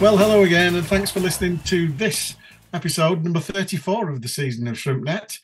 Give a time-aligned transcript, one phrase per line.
[0.00, 2.36] Well, hello again, and thanks for listening to this
[2.72, 5.40] episode, number 34 of the season of ShrimpNet.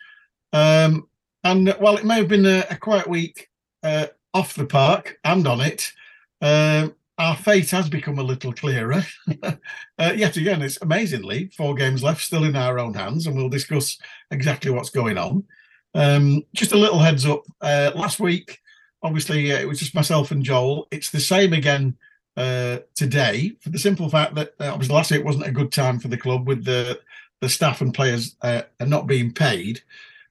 [0.52, 1.08] Um,
[1.42, 3.50] and uh, while it may have been a, a quiet week
[3.82, 5.90] uh, off the park and on it,
[6.40, 9.02] um, our fate has become a little clearer.
[9.42, 13.48] uh, yet again, it's amazingly four games left, still in our own hands, and we'll
[13.48, 13.98] discuss
[14.30, 15.42] exactly what's going on.
[15.96, 18.60] Um, just a little heads up uh, last week,
[19.02, 20.86] obviously, uh, it was just myself and Joel.
[20.92, 21.96] It's the same again
[22.36, 25.98] uh, today for the simple fact that uh, obviously last week wasn't a good time
[25.98, 27.00] for the club with the
[27.40, 29.82] the staff and players uh, not being paid.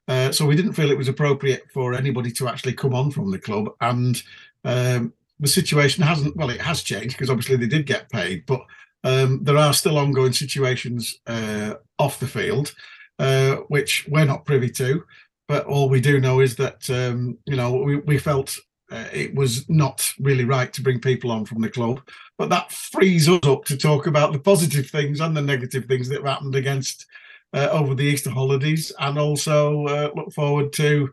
[0.07, 3.29] Uh, so we didn't feel it was appropriate for anybody to actually come on from
[3.29, 3.69] the club.
[3.81, 4.21] And
[4.63, 8.61] um, the situation hasn't, well, it has changed because obviously they did get paid, but
[9.03, 12.73] um, there are still ongoing situations uh, off the field,
[13.67, 15.03] which we're not privy to.
[15.47, 18.57] But all we do know is that, um, you know, we, we felt
[18.93, 21.99] uh, it was not really right to bring people on from the club.
[22.37, 26.07] But that frees us up to talk about the positive things and the negative things
[26.09, 27.07] that happened against
[27.53, 31.09] uh, over the Easter holidays, and also uh, look forward to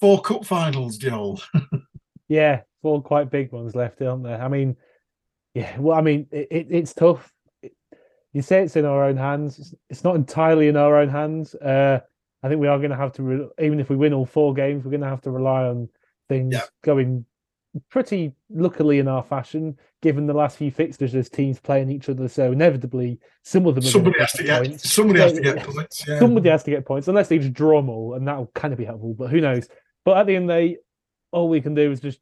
[0.00, 1.40] four cup finals, Joel.
[2.28, 4.40] yeah, four quite big ones left, aren't there?
[4.40, 4.76] I mean,
[5.54, 7.30] yeah, well, I mean, it, it, it's tough.
[8.32, 9.74] you say it's in our own hands.
[9.90, 11.54] It's not entirely in our own hands.
[11.54, 12.00] Uh,
[12.42, 14.54] I think we are going to have to, re- even if we win all four
[14.54, 15.90] games, we're going to have to rely on
[16.30, 16.62] things yeah.
[16.82, 17.26] going
[17.88, 22.28] pretty luckily in our fashion, given the last few fixtures as teams playing each other.
[22.28, 24.92] So inevitably, some of them somebody has to get points.
[24.92, 26.08] somebody has to get points.
[26.08, 26.18] Yeah.
[26.18, 28.72] Somebody has to get points, unless they just draw them all, and that will kind
[28.72, 29.14] of be helpful.
[29.14, 29.68] But who knows?
[30.04, 30.76] But at the end of the day,
[31.32, 32.20] all we can do is just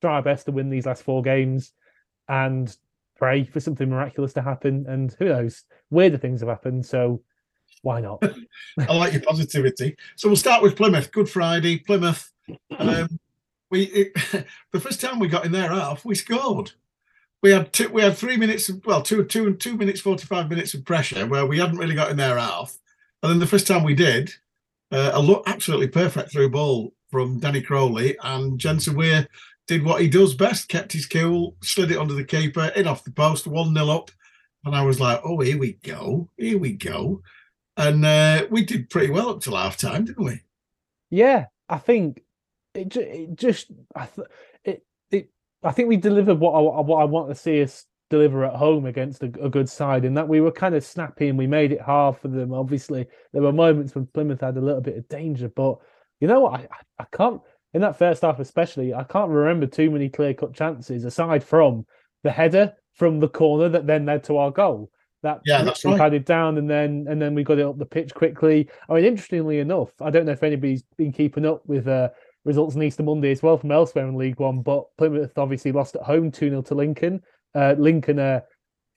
[0.00, 1.72] try our best to win these last four games
[2.28, 2.76] and
[3.16, 4.84] pray for something miraculous to happen.
[4.88, 5.64] And who knows?
[5.90, 7.22] Weirder things have happened, so
[7.82, 8.22] why not?
[8.78, 9.96] I like your positivity.
[10.16, 11.10] So we'll start with Plymouth.
[11.10, 12.30] Good Friday, Plymouth.
[12.78, 13.18] Um,
[13.74, 16.72] we it, the first time we got in there half, we scored.
[17.42, 20.84] We had two, we had three minutes, well, two, two, two minutes, forty-five minutes of
[20.84, 22.78] pressure where we hadn't really got in there half,
[23.22, 24.32] and then the first time we did,
[24.92, 29.26] uh, a look absolutely perfect through ball from Danny Crowley, and Jensen Weir
[29.66, 33.04] did what he does best, kept his cool, slid it under the keeper, in off
[33.04, 34.10] the post, one nil up,
[34.64, 37.22] and I was like, oh, here we go, here we go,
[37.76, 40.40] and uh, we did pretty well up till half time, didn't we?
[41.10, 42.22] Yeah, I think
[42.74, 44.28] it, it just I th-
[44.64, 45.30] it, it
[45.62, 48.86] I think we delivered what I what I want to see us deliver at home
[48.86, 51.72] against a, a, good side in that we were kind of snappy and we made
[51.72, 52.52] it hard for them.
[52.52, 55.78] Obviously, there were moments when Plymouth had a little bit of danger, but
[56.20, 56.60] you know what?
[56.60, 56.68] I,
[56.98, 57.40] I can't
[57.72, 58.94] in that first half especially.
[58.94, 61.86] I can't remember too many clear cut chances aside from
[62.22, 64.90] the header from the corner that then led to our goal.
[65.22, 65.98] That yeah, that's right.
[65.98, 68.68] had it down and then and then we got it up the pitch quickly.
[68.88, 72.10] I mean, interestingly enough, I don't know if anybody's been keeping up with uh,
[72.44, 74.60] results on Easter Monday as well from elsewhere in League One.
[74.60, 77.22] But Plymouth obviously lost at home 2 0 to Lincoln.
[77.54, 78.42] Uh, Lincoln are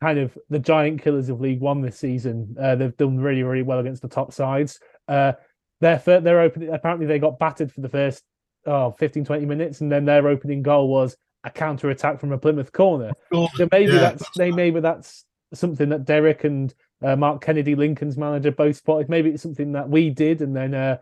[0.01, 2.55] kind of the giant killers of League One this season.
[2.59, 4.79] Uh, they've done really, really well against the top sides.
[5.07, 5.33] Uh,
[5.79, 8.23] their, their opening, apparently, they got battered for the first
[8.67, 12.37] oh, 15, 20 minutes, and then their opening goal was a counter attack from a
[12.37, 13.11] Plymouth corner.
[13.33, 17.41] Oh, so maybe yeah, that's, that's they maybe that's something that Derek and uh, Mark
[17.41, 19.09] Kennedy, Lincoln's manager, both spotted.
[19.09, 20.97] Maybe it's something that we did, and then uh,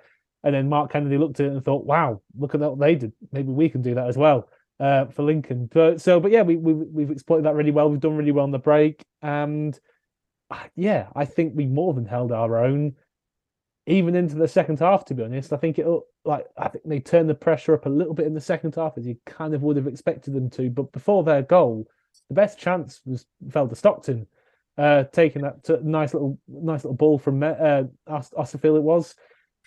[0.45, 3.11] and then Mark Kennedy looked at it and thought, "Wow, look at what they did.
[3.31, 4.47] Maybe we can do that as well
[4.79, 7.89] uh, for Lincoln." But so, but yeah, we, we we've exploited that really well.
[7.89, 9.78] We've done really well on the break, and
[10.51, 12.94] uh, yeah, I think we more than held our own,
[13.88, 15.03] even into the second half.
[15.05, 15.88] To be honest, I think it
[16.23, 19.00] like I think they turned the pressure up a little bit in the second half,
[19.00, 20.69] as you kind of would have expected them to.
[20.69, 21.87] But before their goal,
[22.29, 24.28] the best chance was fell to Stockton,
[24.78, 28.78] uh, taking that t- nice little nice little ball from uh, Osterfield.
[28.78, 29.16] It was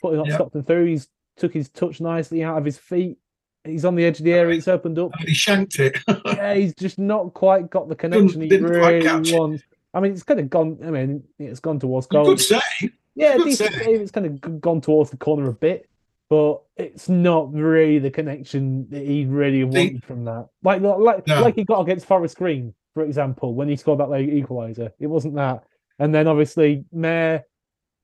[0.01, 0.37] putting up yep.
[0.37, 0.87] Stockton through.
[0.87, 3.19] He's took his touch nicely out of his feet.
[3.65, 4.57] He's on the edge of the area.
[4.57, 5.13] It's opened up.
[5.19, 5.99] He shanked it.
[6.27, 9.65] yeah, he's just not quite got the connection didn't, he really wants.
[9.95, 10.79] I mean, it's kind of gone.
[10.85, 12.25] I mean, it's gone towards goal.
[12.25, 12.93] Good save.
[13.15, 14.01] Yeah, good decent save.
[14.01, 15.89] It's kind of gone towards the corner a bit,
[16.29, 20.49] but it's not really the connection that he really wanted from that.
[20.63, 21.43] Like, like, no.
[21.43, 24.93] like he got against Forest Green, for example, when he scored that late equaliser.
[25.01, 25.65] It wasn't that.
[25.99, 27.43] And then obviously Mayor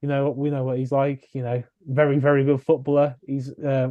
[0.04, 1.26] you know, we know what he's like.
[1.32, 3.16] You know, very very good footballer.
[3.26, 3.90] He's uh,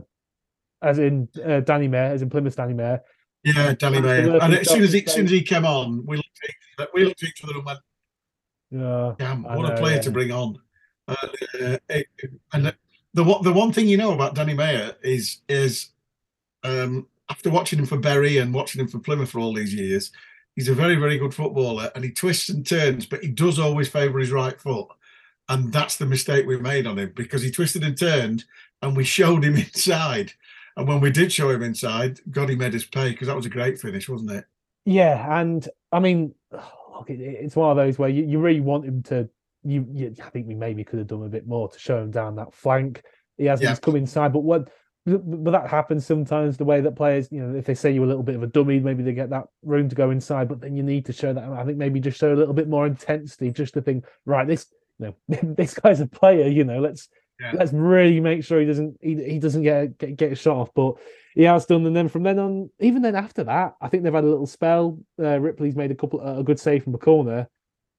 [0.80, 3.02] as in uh, Danny Mayor, as in Plymouth Danny Mayor.
[3.44, 4.38] Yeah, Danny Mayor.
[4.40, 6.56] And as soon as he, as soon as he came on, we looked at each
[6.78, 7.80] other, we looked at each other and went,
[8.70, 10.02] Yeah, "Damn, what a player yeah.
[10.04, 10.60] to bring on!"
[11.08, 11.16] Uh,
[11.60, 12.08] uh, it-
[12.54, 12.76] and the,
[13.16, 15.90] the one- the one thing you know about Danny Mayor is is
[16.64, 20.12] um, after watching him for Bury and watching him for Plymouth for all these years,
[20.56, 23.90] he's a very very good footballer and he twists and turns, but he does always
[23.90, 24.90] favour his right foot,
[25.50, 28.46] and that's the mistake we made on him because he twisted and turned,
[28.82, 30.32] and we showed him inside.
[30.76, 33.46] And when we did show him inside, God, he made us pay because that was
[33.46, 34.46] a great finish, wasn't it?
[34.86, 38.86] yeah, and I mean, look, it, it's one of those where you, you really want
[38.86, 39.30] him to.
[39.66, 42.12] You, you, I think we maybe could have done a bit more to show him
[42.12, 43.02] down that flank.
[43.38, 43.76] He hasn't Yeah.
[43.76, 44.70] come inside, but what.
[45.06, 46.56] But that happens sometimes.
[46.56, 48.48] The way that players, you know, if they say you're a little bit of a
[48.48, 50.48] dummy, maybe they get that room to go inside.
[50.48, 51.44] But then you need to show that.
[51.44, 54.68] I think maybe just show a little bit more intensity, just to think, right, this,
[55.00, 56.48] you know, this guy's a player.
[56.48, 57.10] You know, let's
[57.40, 57.52] Yeah.
[57.54, 60.70] let's really make sure he doesn't he, he doesn't get, get get shot off.
[60.74, 60.96] But
[61.36, 64.14] he has done, and then from then on, even then after that, I think they've
[64.14, 65.00] had a little spell.
[65.20, 67.48] Uh, Ripley's made a couple a good save from the corner.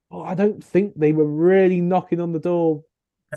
[0.09, 2.83] But I don't think they were really knocking on the door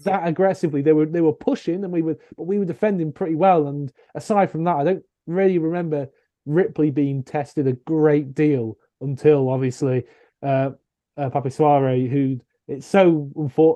[0.04, 0.82] that aggressively.
[0.82, 3.66] They were they were pushing, and we were but we were defending pretty well.
[3.66, 6.08] And aside from that, I don't really remember
[6.46, 10.04] Ripley being tested a great deal until obviously
[10.42, 10.70] uh,
[11.16, 13.30] uh Papi Soare, who it's so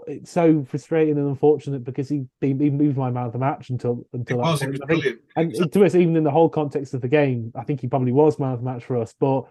[0.07, 3.71] it's so frustrating and unfortunate because he he, he moved my man of the match
[3.71, 4.77] until It until that was, it point.
[4.87, 5.21] think brilliant.
[5.37, 8.13] and to us, even in the whole context of the game, I think he probably
[8.13, 9.15] was man of the match for us.
[9.19, 9.45] But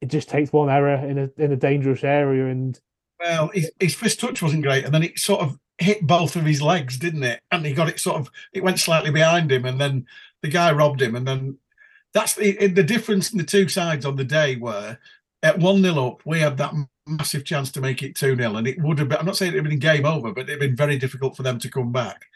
[0.00, 2.78] it just takes one error in a in a dangerous area, and
[3.20, 6.44] Well, his, his first touch wasn't great, and then it sort of hit both of
[6.44, 7.40] his legs, didn't it?
[7.50, 10.06] And he got it sort of, it went slightly behind him, and then
[10.42, 11.58] the guy robbed him, and then
[12.14, 14.56] that's the the difference in the two sides on the day.
[14.56, 14.98] Where
[15.42, 16.74] at one nil up, we had that
[17.08, 19.18] massive chance to make it two 0 and it would have been.
[19.18, 21.42] I'm not saying it would have been game over, but it'd been very difficult for
[21.42, 22.26] them to come back.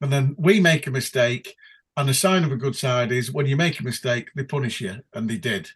[0.00, 1.54] And then we make a mistake,
[1.96, 4.80] and the sign of a good side is when you make a mistake, they punish
[4.80, 5.70] you, and they did.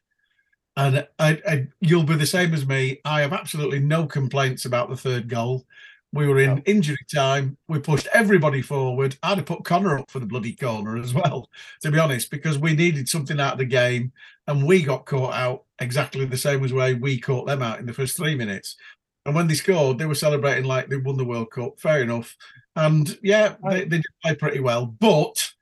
[0.76, 3.00] And I, I, you'll be the same as me.
[3.04, 5.66] I have absolutely no complaints about the third goal.
[6.12, 7.56] We were in injury time.
[7.68, 9.16] We pushed everybody forward.
[9.22, 11.48] I'd have put Connor up for the bloody corner as well,
[11.82, 14.12] to be honest, because we needed something out of the game,
[14.48, 17.86] and we got caught out exactly the same as way we caught them out in
[17.86, 18.76] the first three minutes.
[19.24, 21.78] And when they scored, they were celebrating like they won the World Cup.
[21.78, 22.36] Fair enough.
[22.74, 25.52] And yeah, they, they did play pretty well, but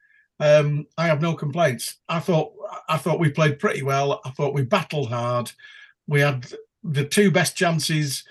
[0.41, 1.97] um, I have no complaints.
[2.09, 2.53] I thought
[2.89, 4.21] I thought we played pretty well.
[4.25, 5.51] I thought we battled hard.
[6.07, 6.47] We had
[6.85, 8.25] the two best chances.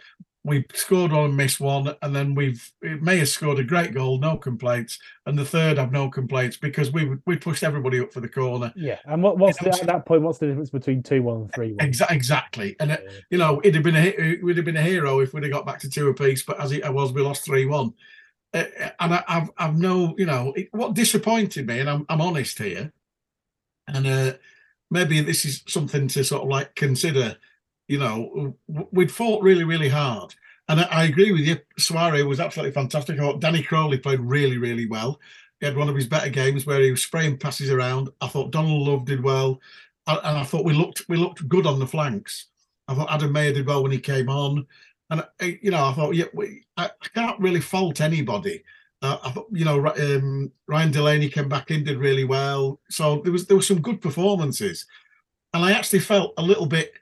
[0.48, 3.94] We scored one and missed one, and then we've it May have scored a great
[3.94, 4.98] goal, no complaints.
[5.26, 8.72] And the third, I've no complaints because we we pushed everybody up for the corner.
[8.78, 9.00] yeah.
[9.04, 10.22] And what what's the, at that point?
[10.22, 11.86] What's the difference between two one and three one?
[11.86, 14.82] Exa- exactly, and it, you know it'd have been a it would have been a
[14.82, 16.44] hero if we'd have got back to two apiece.
[16.44, 17.94] But as it was, we lost three one.
[18.54, 18.64] Uh,
[19.02, 22.58] and I, I've I've no you know it, what disappointed me, and I'm I'm honest
[22.58, 22.94] here,
[23.90, 24.34] and uh,
[24.90, 27.38] maybe this is something to sort of like consider.
[27.88, 28.56] You know,
[28.92, 30.36] we'd fought really really hard,
[30.68, 31.58] and I, I agree with you.
[31.78, 33.18] Suarez was absolutely fantastic.
[33.18, 35.20] I thought Danny Crowley played really really well.
[35.60, 38.10] He had one of his better games where he was spraying passes around.
[38.22, 39.60] I thought Donald Love did well,
[40.08, 42.48] and I thought we looked we looked good on the flanks.
[42.88, 44.66] I thought Adam Mayor did well when he came on,
[45.10, 48.64] and uh, you know I thought yeah we, I, I can't really fault anybody.
[49.02, 53.22] Uh, I thought you know um, Ryan Delaney came back in did really well, so
[53.24, 54.86] there was there were some good performances,
[55.54, 56.94] and I actually felt a little bit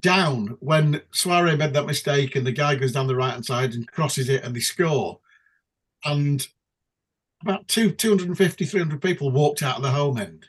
[0.00, 3.74] down when Suarez made that mistake and the guy goes down the right hand side
[3.74, 5.20] and crosses it and they score,
[6.04, 6.46] and
[7.42, 10.46] about two 250 300 people walked out of the home end.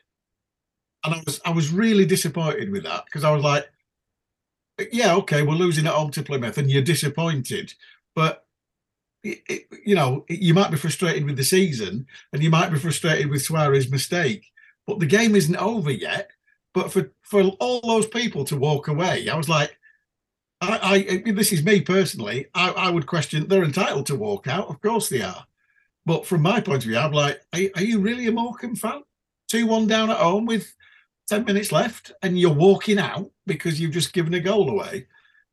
[1.06, 3.70] And i was i was really disappointed with that because i was like
[4.92, 7.74] yeah okay we're losing at home to plymouth and you're disappointed.
[8.16, 8.46] But
[9.24, 12.80] it, it- you know you might be frustrated with the season and you might be
[12.80, 14.46] frustrated with suarez's mistake
[14.88, 16.30] but the game isn't over yet
[16.74, 19.80] but for for all those people to walk away i was like
[20.62, 22.48] I, I this is me personally.
[22.54, 24.68] I, I would question they're entitled to walk out.
[24.68, 25.46] Of course they are.
[26.06, 29.04] But from my point of view, I'm like, are, are you really a Morecambe fan?
[29.50, 30.76] 2 1 down at home with
[31.28, 35.08] 10 minutes left, and you're walking out because you've just given a goal away.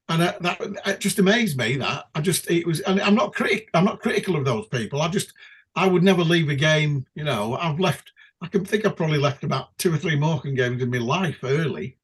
[0.08, 1.76] And that, that, that just amazed me.
[1.76, 3.68] That I just it was, and I'm not critic.
[3.74, 5.02] I'm not critical of those people.
[5.02, 5.32] I just
[5.74, 7.06] I would never leave a game.
[7.14, 8.12] You know, I've left.
[8.42, 11.38] I can think I've probably left about two or three Morecambe games in my life
[11.42, 11.96] early,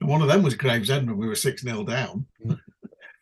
[0.00, 2.26] and one of them was Gravesend when we were six 0 down.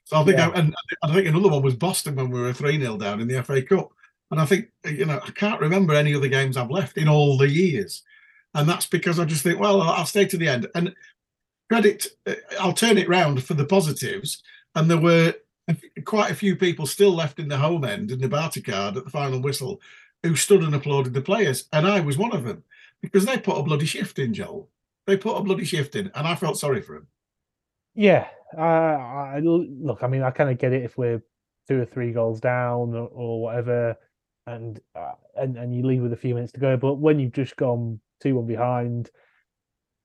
[0.04, 0.50] so I think, Yeah.
[0.50, 3.28] I, and I think another one was Boston when we were three 0 down in
[3.28, 3.90] the FA Cup.
[4.30, 7.38] And I think, you know, I can't remember any other games I've left in all
[7.38, 8.02] the years.
[8.54, 10.68] And that's because I just think, well, I'll I'll stay to the end.
[10.74, 10.94] And
[11.70, 14.42] credit, uh, I'll turn it round for the positives.
[14.74, 15.34] And there were
[16.04, 19.04] quite a few people still left in the home end in the Barty card at
[19.04, 19.80] the final whistle
[20.22, 21.68] who stood and applauded the players.
[21.72, 22.64] And I was one of them
[23.00, 24.68] because they put a bloody shift in, Joel.
[25.06, 27.06] they put a bloody shift in, and I felt sorry for him.
[27.94, 30.02] Yeah, uh, I look.
[30.02, 31.22] I mean, I kind of get it if we're
[31.66, 33.96] two or three goals down or, or whatever,
[34.46, 36.76] and uh, and and you leave with a few minutes to go.
[36.76, 39.10] But when you've just gone two one behind,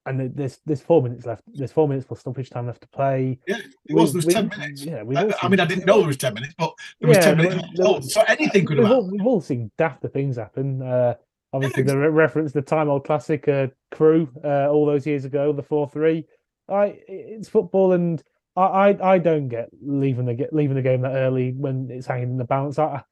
[0.05, 1.43] and there's there's four minutes left.
[1.47, 3.39] There's four minutes plus stoppage time left to play.
[3.47, 4.11] Yeah, it was.
[4.13, 4.83] There was We- ten minutes.
[4.83, 7.17] Yeah, I, all I mean, I didn't know there was ten minutes, but there was
[7.17, 7.67] Yeah, ten there minutes.
[7.77, 10.81] was- Oh, so anything could have we've all, we've all seen dafter things happen.
[10.81, 11.15] Uh,
[11.53, 15.53] obviously, the re- reference the time old classic uh, Crewe uh, all those years ago,
[15.53, 16.25] the four three.
[16.69, 18.21] I it's football, and
[18.55, 22.29] I, I I don't get leaving the leaving the game that early when it's hanging
[22.31, 22.77] in the balance.
[22.79, 23.03] I,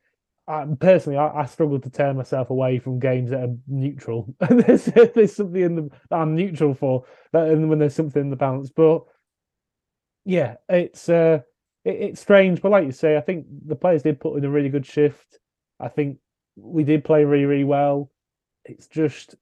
[0.51, 4.33] I personally I, I struggle to tear myself away from games that are neutral.
[4.49, 8.29] there's there's something in the that I'm neutral for that, and when there's something in
[8.29, 9.03] the balance, but
[10.25, 11.39] yeah, it's uh
[11.85, 14.49] it, it's strange, but like you say, I think the players did put in a
[14.49, 15.39] really good shift.
[15.79, 16.17] I think
[16.55, 18.11] we did play really, really well.
[18.65, 19.35] It's just,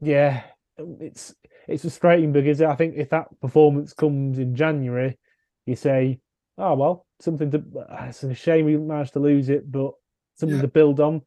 [0.00, 0.42] yeah,
[0.76, 1.34] it's
[1.68, 5.18] it's frustrating because I think if that performance comes in January,
[5.66, 6.20] you say,
[6.58, 7.62] oh well, something to.
[8.02, 9.92] It's a shame we managed to lose it, but
[10.34, 10.62] something Yeah.
[10.62, 11.22] to build on.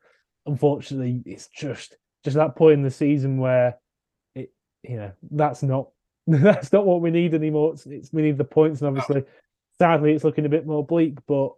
[0.45, 3.77] Unfortunately, it's just just that point in the season where
[4.35, 4.51] it,
[4.83, 5.89] you know, that's not
[6.27, 7.73] that's not what we need anymore.
[7.73, 9.23] It's, it's we need the points, and obviously,
[9.79, 11.19] sadly, it's looking a bit more bleak.
[11.27, 11.53] But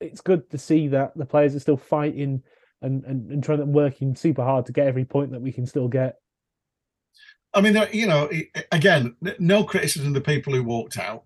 [0.00, 2.42] it's good to see that the players are still fighting
[2.82, 5.66] and and, and trying to working super hard to get every point that we can
[5.66, 6.16] still get.
[7.54, 8.30] I mean, there- you know,
[8.72, 11.24] again, no criticism of the people who walked out.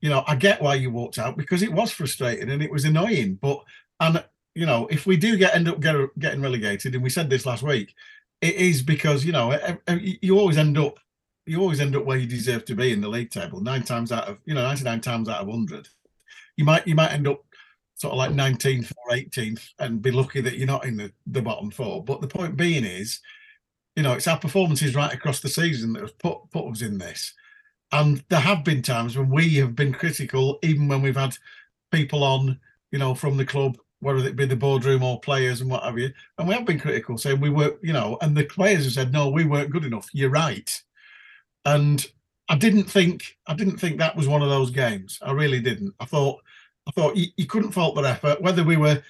[0.00, 2.84] You know, I get why you walked out because it was frustrating and it was
[2.84, 3.36] annoying.
[3.40, 3.62] But
[4.00, 7.30] and you know, if we do get end up get, getting relegated, and we said
[7.30, 7.94] this last week,
[8.40, 9.56] it is because you know
[9.96, 10.98] you always end up
[11.46, 13.60] you always end up where you deserve to be in the league table.
[13.60, 15.88] Nine times out of you know ninety nine times out of hundred,
[16.56, 17.42] you might you might end up
[17.94, 21.42] sort of like nineteenth or eighteenth and be lucky that you're not in the the
[21.42, 22.04] bottom four.
[22.04, 23.20] But the point being is
[23.96, 26.98] you know, it's our performances right across the season that have put put us in
[26.98, 27.34] this.
[27.92, 31.36] And there have been times when we have been critical, even when we've had
[31.90, 32.58] people on,
[32.90, 35.96] you know, from the club, whether it be the boardroom or players and what have
[35.96, 36.12] you.
[36.36, 39.12] And we have been critical, saying we were, you know, and the players have said,
[39.12, 40.08] no, we weren't good enough.
[40.12, 40.82] You're right.
[41.64, 42.04] And
[42.48, 45.18] I didn't think I didn't think that was one of those games.
[45.22, 45.94] I really didn't.
[46.00, 46.40] I thought
[46.88, 49.00] I thought you, you couldn't fault their effort, whether we were,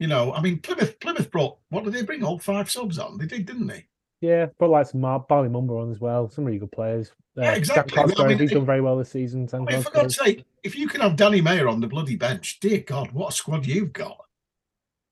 [0.00, 2.24] you know, I mean Plymouth Plymouth brought what did they bring?
[2.24, 3.18] All five subs on.
[3.18, 3.86] They did, didn't they?
[4.20, 6.28] Yeah, but like some Mar- Bali Mumba on as well.
[6.28, 7.10] Some really good players.
[7.36, 8.02] Uh, Yeah, exactly.
[8.02, 9.48] I mean, he's done very well this season.
[9.52, 9.90] I mean, for.
[9.90, 13.32] God's sake, if you can have Danny Mayor on the bloody bench, dear God, what
[13.32, 14.18] a squad you've got.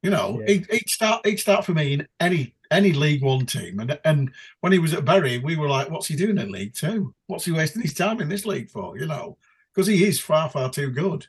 [0.06, 0.52] You know, Yeah.
[0.54, 3.80] he'd, he'd start he'd start for me in any any League One team.
[3.80, 6.74] And and when he was at Bury, we were like, what's he doing in League
[6.74, 7.12] Two?
[7.26, 8.96] What's he wasting his time in this league for?
[8.96, 9.36] You know,
[9.74, 11.26] because he is far, far too good.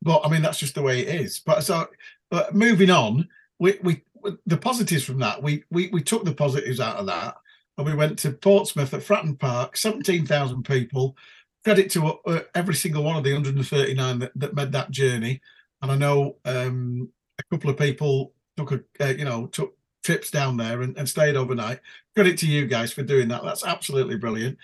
[0.00, 1.40] But I mean, that's just the way it is.
[1.40, 1.88] But so,
[2.30, 3.28] but moving on,
[3.58, 4.02] we we
[4.46, 7.36] the positives from that, we we we took the positives out of that,
[7.76, 11.18] and we went to Portsmouth at Fratton Park, seventeen thousand people.
[11.64, 15.42] Credit to uh, every single one of the 139 that, that made that journey.
[15.82, 20.30] And I know um, a couple of people took a uh, you know took trips
[20.30, 21.80] down there and, and stayed overnight.
[22.14, 23.44] Credit to you guys for doing that.
[23.44, 24.58] That's absolutely brilliant.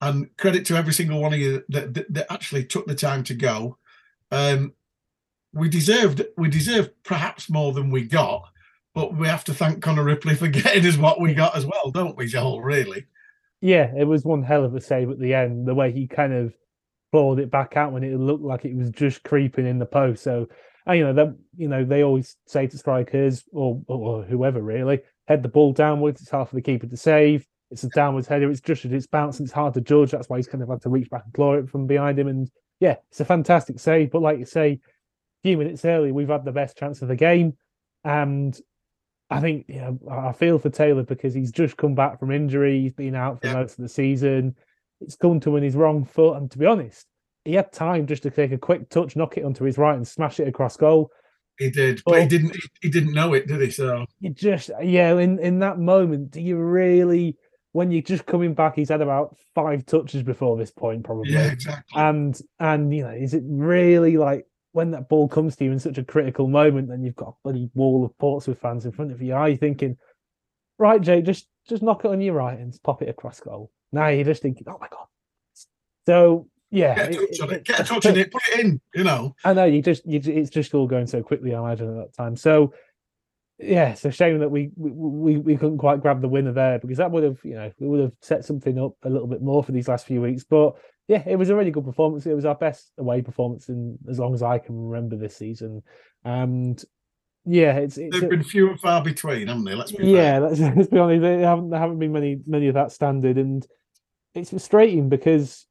[0.00, 3.22] And credit to every single one of you that, that, that actually took the time
[3.24, 3.76] to go.
[4.30, 4.72] Um,
[5.52, 8.50] we deserved we deserved perhaps more than we got,
[8.94, 11.90] but we have to thank Connor Ripley for getting us what we got as well,
[11.90, 12.62] don't we, Joel?
[12.62, 13.06] Really?
[13.60, 15.66] Yeah, it was one hell of a save at the end.
[15.66, 16.54] The way he kind of
[17.12, 20.22] clawed it back out when it looked like it was just creeping in the post.
[20.22, 20.48] So,
[20.86, 25.00] and, you know that you know they always say to strikers or or whoever really
[25.28, 26.20] head the ball downwards.
[26.20, 27.46] It's hard for the keeper to save.
[27.70, 28.50] It's a downwards header.
[28.50, 29.44] It's just it's bouncing.
[29.44, 30.10] It's hard to judge.
[30.10, 32.26] That's why he's kind of had to reach back and claw it from behind him.
[32.26, 34.10] And yeah, it's a fantastic save.
[34.10, 34.78] But like you say, a
[35.44, 37.56] few minutes early, we've had the best chance of the game,
[38.02, 38.58] and
[39.30, 42.80] I think you know I feel for Taylor because he's just come back from injury.
[42.80, 43.54] He's been out for Yeah.
[43.54, 44.56] most of the season.
[45.00, 47.06] It's come to him in his wrong foot, and to be honest,
[47.44, 50.06] he had time just to take a quick touch, knock it onto his right, and
[50.06, 51.10] smash it across goal.
[51.58, 52.28] He did, but he oh.
[52.28, 52.56] didn't.
[52.80, 53.70] He didn't know it, did he?
[53.70, 57.36] So You just yeah, in in that moment, do you really?
[57.72, 61.32] When you're just coming back, he's had about five touches before this point, probably.
[61.32, 61.94] yeah, exactly.
[61.94, 65.78] And and you know, is it really like when that ball comes to you in
[65.78, 69.12] such a critical moment, then you've got a bloody wall of Portsmouth fans in front
[69.12, 69.34] of you?
[69.34, 69.98] Are you thinking,
[70.78, 73.70] right, Jake, just just knock it on your right and pop it across goal?
[73.92, 75.06] Now you're just thinking, oh my god.
[76.06, 77.64] So yeah, Get a it- touch on it- it.
[77.64, 78.30] Get a touch on it.
[78.32, 78.80] Put it in.
[78.94, 79.34] You know.
[79.44, 81.54] I know you just you, it's just all going so quickly.
[81.54, 82.36] I imagine at that time.
[82.36, 82.72] So
[83.58, 86.78] yeah, it's a shame that we we we, we couldn't quite grab the winner there
[86.78, 89.42] because that would have you know we would have set something up a little bit
[89.42, 90.44] more for these last few weeks.
[90.44, 90.76] But
[91.08, 92.24] yeah, it was a really good performance.
[92.24, 95.82] It was our best away performance in as long as I can remember this season.
[96.24, 96.82] And
[97.44, 99.74] yeah, it's it's They've been few and far between, haven't they?
[99.74, 100.38] Let's be yeah.
[100.38, 101.22] Let's, let's be honest.
[101.22, 103.66] There haven't there haven't been many many of that standard and.
[104.34, 105.66] it's frustrating because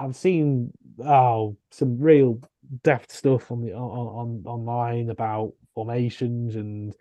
[0.00, 0.72] I've seen
[1.04, 2.40] oh some real
[2.82, 6.94] deft stuff on the on, on online about formations and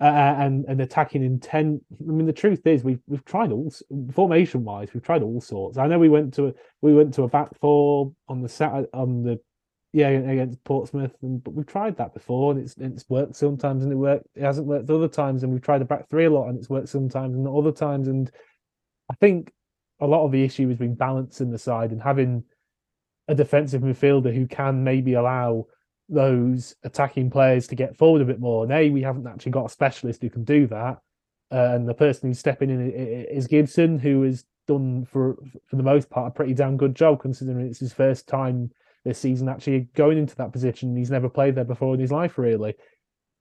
[0.00, 0.04] uh,
[0.38, 1.82] and and attacking intent.
[2.00, 3.72] I mean, the truth is we've we've tried all
[4.12, 5.78] formation wise, we've tried all sorts.
[5.78, 9.22] I know we went to we went to a back four on the Saturday on
[9.22, 9.40] the
[9.92, 13.92] yeah against Portsmouth, and but we've tried that before and it's it's worked sometimes and
[13.92, 16.48] it worked it hasn't worked other times, and we've tried a back three a lot
[16.48, 18.06] and it's worked sometimes and other times.
[18.08, 18.30] And
[19.10, 19.52] I think
[20.00, 22.44] a lot of the issue has been balancing the side and having
[23.28, 25.66] a defensive midfielder who can maybe allow
[26.08, 28.64] those attacking players to get forward a bit more.
[28.64, 30.98] And A, we haven't actually got a specialist who can do that.
[31.50, 35.36] Uh, and the person who's stepping in is Gibson, who has done for
[35.68, 38.68] for the most part a pretty damn good job considering it's his first time
[39.04, 40.96] this season actually going into that position.
[40.96, 42.74] He's never played there before in his life, really.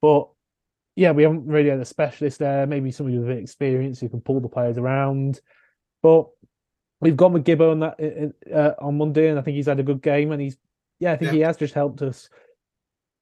[0.02, 0.30] But
[0.96, 2.68] yeah, we haven't really had a specialist there.
[2.68, 5.42] Maybe somebody with a bit of experience who can pull the players around.
[6.06, 6.28] But
[7.02, 9.84] we've gone with Gibbo on that uh, on Monday, and I think he's had a
[9.84, 10.32] good game.
[10.32, 10.56] And he's
[11.00, 11.38] yeah, I think yeah.
[11.38, 12.30] he has just helped us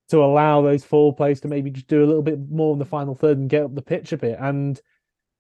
[0.10, 2.86] to allow those four players to maybe just do a little bit more in the
[2.86, 4.38] final third and get up the pitch a bit.
[4.38, 4.82] And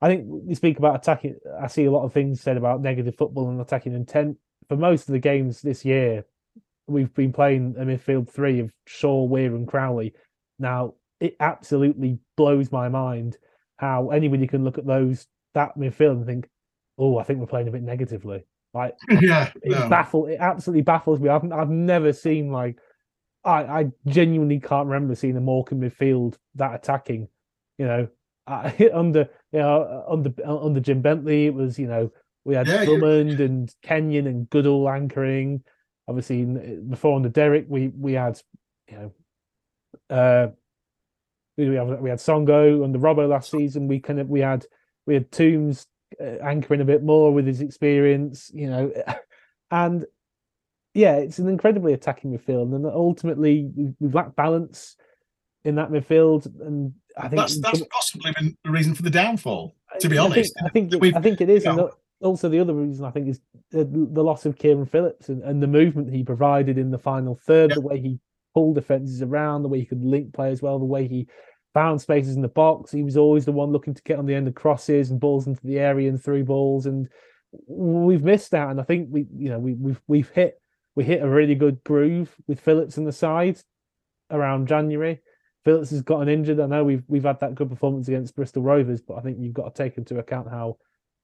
[0.01, 1.35] I think we speak about attacking.
[1.61, 4.37] I see a lot of things said about negative football and attacking intent.
[4.69, 6.23] For most of the games this year,
[6.87, 10.13] we've been playing a midfield three of Shaw, Weir, and Crowley.
[10.59, 13.35] Now, it absolutely blows my mind
[13.75, 16.49] how anybody can look at those that midfield and think,
[16.97, 19.89] "Oh, I think we're playing a bit negatively." Like, yeah, it no.
[19.89, 20.27] baffle.
[20.27, 21.29] It absolutely baffles me.
[21.29, 22.77] I've I've never seen like
[23.45, 27.27] I, I genuinely can't remember seeing a Morecambe midfield that attacking.
[27.77, 28.07] You know,
[28.47, 32.11] I, under you know under under Jim Bentley, it was you know
[32.45, 33.45] we had yeah, Drummond yeah.
[33.45, 35.63] and Kenyon and Goodall anchoring.
[36.07, 36.43] Obviously,
[36.89, 38.39] before under Derek, we we had
[38.89, 39.11] you know
[40.09, 40.47] uh
[41.57, 43.87] we had we had Songo under Robbo last season.
[43.87, 44.65] We kind of we had
[45.05, 45.85] we had Toombs uh,
[46.19, 48.91] Uh, anchoring a bit more with his experience, you know,
[49.71, 50.05] and
[50.93, 54.95] yeah, it's an incredibly attacking midfield, and ultimately we've lacked balance
[55.63, 56.45] in that midfield.
[56.61, 59.75] And I think that's that's possibly been the reason for the downfall.
[59.99, 61.89] To be honest, I think I think, it, I think it is, and
[62.21, 65.61] also the other reason I think is the, the loss of Kieran Phillips and, and,
[65.61, 68.19] the movement he provided in the final third, the way he
[68.53, 71.27] pulled defenses around, the way he could link players well, the way he
[71.73, 72.91] found spaces in the box.
[72.91, 75.47] He was always the one looking to get on the end of crosses and balls
[75.47, 77.09] into the area and through balls, and
[77.67, 78.69] we've missed that.
[78.69, 80.59] And I think we, you know, we, we've we've hit
[80.95, 83.59] we hit a really good groove with Phillips in the side
[84.31, 85.21] around January.
[85.65, 86.59] Phillips has gotten injured.
[86.59, 89.53] I know we've we've had that good performance against Bristol Rovers, but I think you've
[89.53, 90.77] got to take into account how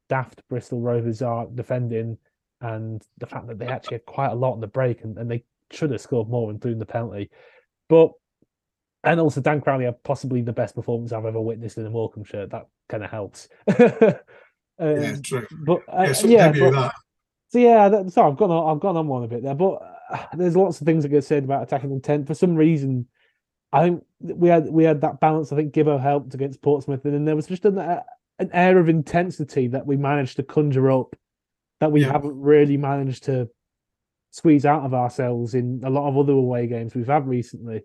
[0.07, 2.17] daft Bristol Rovers are defending
[2.61, 5.29] and the fact that they actually had quite a lot on the break and, and
[5.29, 7.29] they should have scored more, including the penalty.
[7.87, 8.11] But
[9.03, 12.25] and also Dan Crowley had possibly the best performance I've ever witnessed in a Morecambe
[12.25, 12.49] shirt.
[12.51, 13.47] That kind of helps.
[13.67, 14.15] um,
[14.79, 15.47] yeah, true.
[15.65, 16.93] But uh, yeah, yeah but,
[17.49, 19.81] so yeah, that, so I've gone on, I've gone on one a bit there, but
[20.11, 22.27] uh, there's lots of things that get said about attacking intent.
[22.27, 23.07] For some reason,
[23.71, 25.51] I think we had we had that balance.
[25.51, 28.03] I think Gibbo helped against Portsmouth, and then there was just an, uh,
[28.39, 31.15] an air of intensity that we managed to conjure up
[31.79, 32.11] that we yeah.
[32.11, 33.49] haven't really managed to
[34.31, 37.81] squeeze out of ourselves in a lot of other away games we've had recently.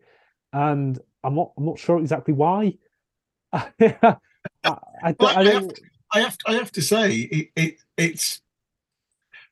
[0.54, 2.78] And I'm not I'm not sure exactly why.
[3.52, 4.16] I, I,
[4.64, 8.40] I, I, have to, I, have to, I have to say it, it it's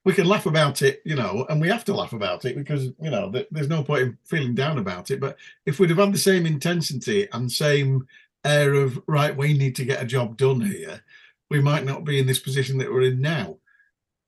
[0.05, 2.85] we can laugh about it, you know, and we have to laugh about it because
[3.01, 5.21] you know th- there's no point in feeling down about it.
[5.21, 5.37] But
[5.67, 8.07] if we'd have had the same intensity and same
[8.45, 11.03] air of right, we need to get a job done here,
[11.51, 13.57] we might not be in this position that we're in now.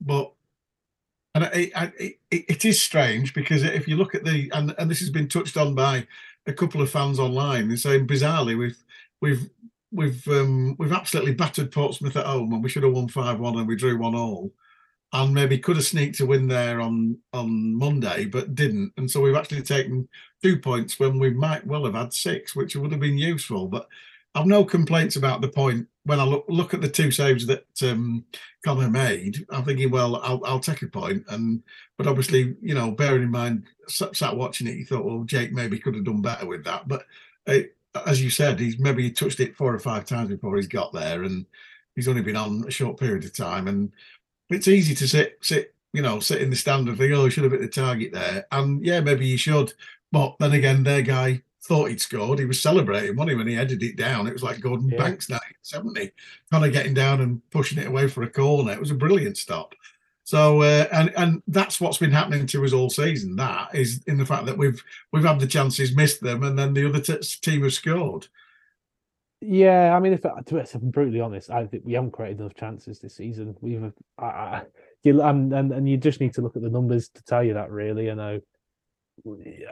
[0.00, 0.32] But
[1.34, 5.00] and it, it, it is strange because if you look at the and, and this
[5.00, 6.06] has been touched on by
[6.46, 8.82] a couple of fans online, they're saying bizarrely we've
[9.20, 9.50] we've
[9.92, 13.58] we've um, we've absolutely battered Portsmouth at home and we should have won five one
[13.58, 14.52] and we drew one all
[15.14, 18.92] and maybe could have sneaked a win there on on Monday, but didn't.
[18.96, 20.08] And so we've actually taken
[20.42, 23.68] two points when we might well have had six, which would have been useful.
[23.68, 23.86] But
[24.34, 27.64] I've no complaints about the point when I look look at the two saves that
[27.82, 28.24] um,
[28.64, 29.44] Connor made.
[29.50, 31.24] I'm thinking, well, I'll I'll take a point.
[31.28, 31.62] and
[31.96, 35.78] but obviously, you know, bearing in mind, sat watching it, you thought, well, Jake maybe
[35.78, 36.88] could have done better with that.
[36.88, 37.04] But
[37.46, 40.66] it, as you said, he's maybe he touched it four or five times before he's
[40.66, 41.46] got there, and
[41.94, 43.92] he's only been on a short period of time, and
[44.50, 47.30] it's easy to sit sit you know sit in the stand and think, oh, he
[47.30, 49.72] should have hit the target there, and yeah, maybe he should.
[50.10, 52.38] But then again, their guy thought he'd scored.
[52.38, 54.26] He was celebrating, wasn't he, when he headed it down?
[54.26, 54.98] It was like Gordon yeah.
[54.98, 56.12] Banks 1970,
[56.50, 58.72] kind of getting down and pushing it away for a corner.
[58.72, 59.74] It was a brilliant stop.
[60.24, 63.36] So uh, and and that's what's been happening to us all season.
[63.36, 66.72] That is in the fact that we've we've had the chances, missed them, and then
[66.72, 68.26] the other t- team have scored.
[69.42, 72.98] Yeah, I mean, if, to be brutally honest, I think we haven't created enough chances
[72.98, 73.54] this season.
[73.60, 74.62] We've, I, I,
[75.02, 77.52] you and, and and you just need to look at the numbers to tell you
[77.52, 77.70] that.
[77.70, 78.40] Really, I know.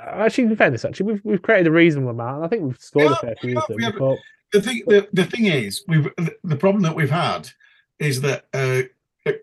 [0.00, 3.06] Actually, in fairness, actually, we've we've created a reasonable amount, and I think we've scored
[3.06, 3.78] Yeah, a fair few of them.
[3.80, 3.98] have.
[3.98, 4.18] But
[4.52, 6.08] the thing the, the thing is we've
[6.44, 7.48] the problem that we've had
[7.98, 8.82] is that uh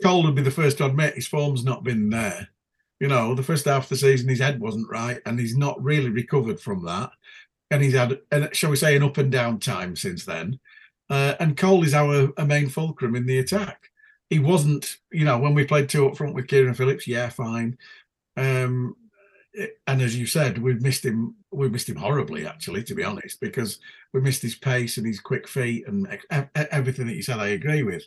[0.04, 2.50] Cole would be the first to admit his form's not been there.
[3.00, 5.82] You know, the first half of the season his head wasn't right and he's not
[5.82, 7.12] really recovered from that.
[7.72, 8.20] And he's had
[8.52, 10.60] shall we say an up and down time since then.
[11.10, 13.90] Uh, and Cole is our, our main fulcrum in the attack.
[14.30, 17.78] He wasn't, you know, when we played two up front with Kieran Phillips, yeah, fine.
[18.38, 18.96] Um,
[19.88, 21.36] and as you said, we've missed him.
[21.52, 23.80] We missed him horribly, actually, to be honest, because
[24.14, 26.08] we missed his pace and his quick feet and
[26.56, 27.40] everything that you said.
[27.40, 28.04] I agree with,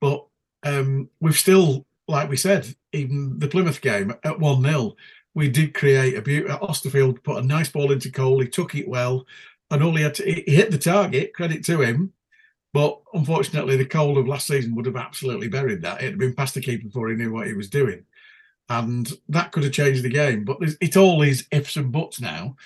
[0.00, 0.26] but
[0.64, 4.94] um, we've still, like we said, even the Plymouth game at one 0
[5.34, 6.68] we did create a beautiful.
[6.68, 8.40] Osterfield put a nice ball into Cole.
[8.40, 9.26] He took it well,
[9.70, 11.34] and all he had to he hit the target.
[11.34, 12.12] Credit to him.
[12.72, 16.02] But unfortunately, the Cole of last season would have absolutely buried that.
[16.02, 18.04] It had been past the keeper before he knew what he was doing
[18.68, 20.44] and that could have changed the game.
[20.44, 22.56] But it all is ifs and buts now.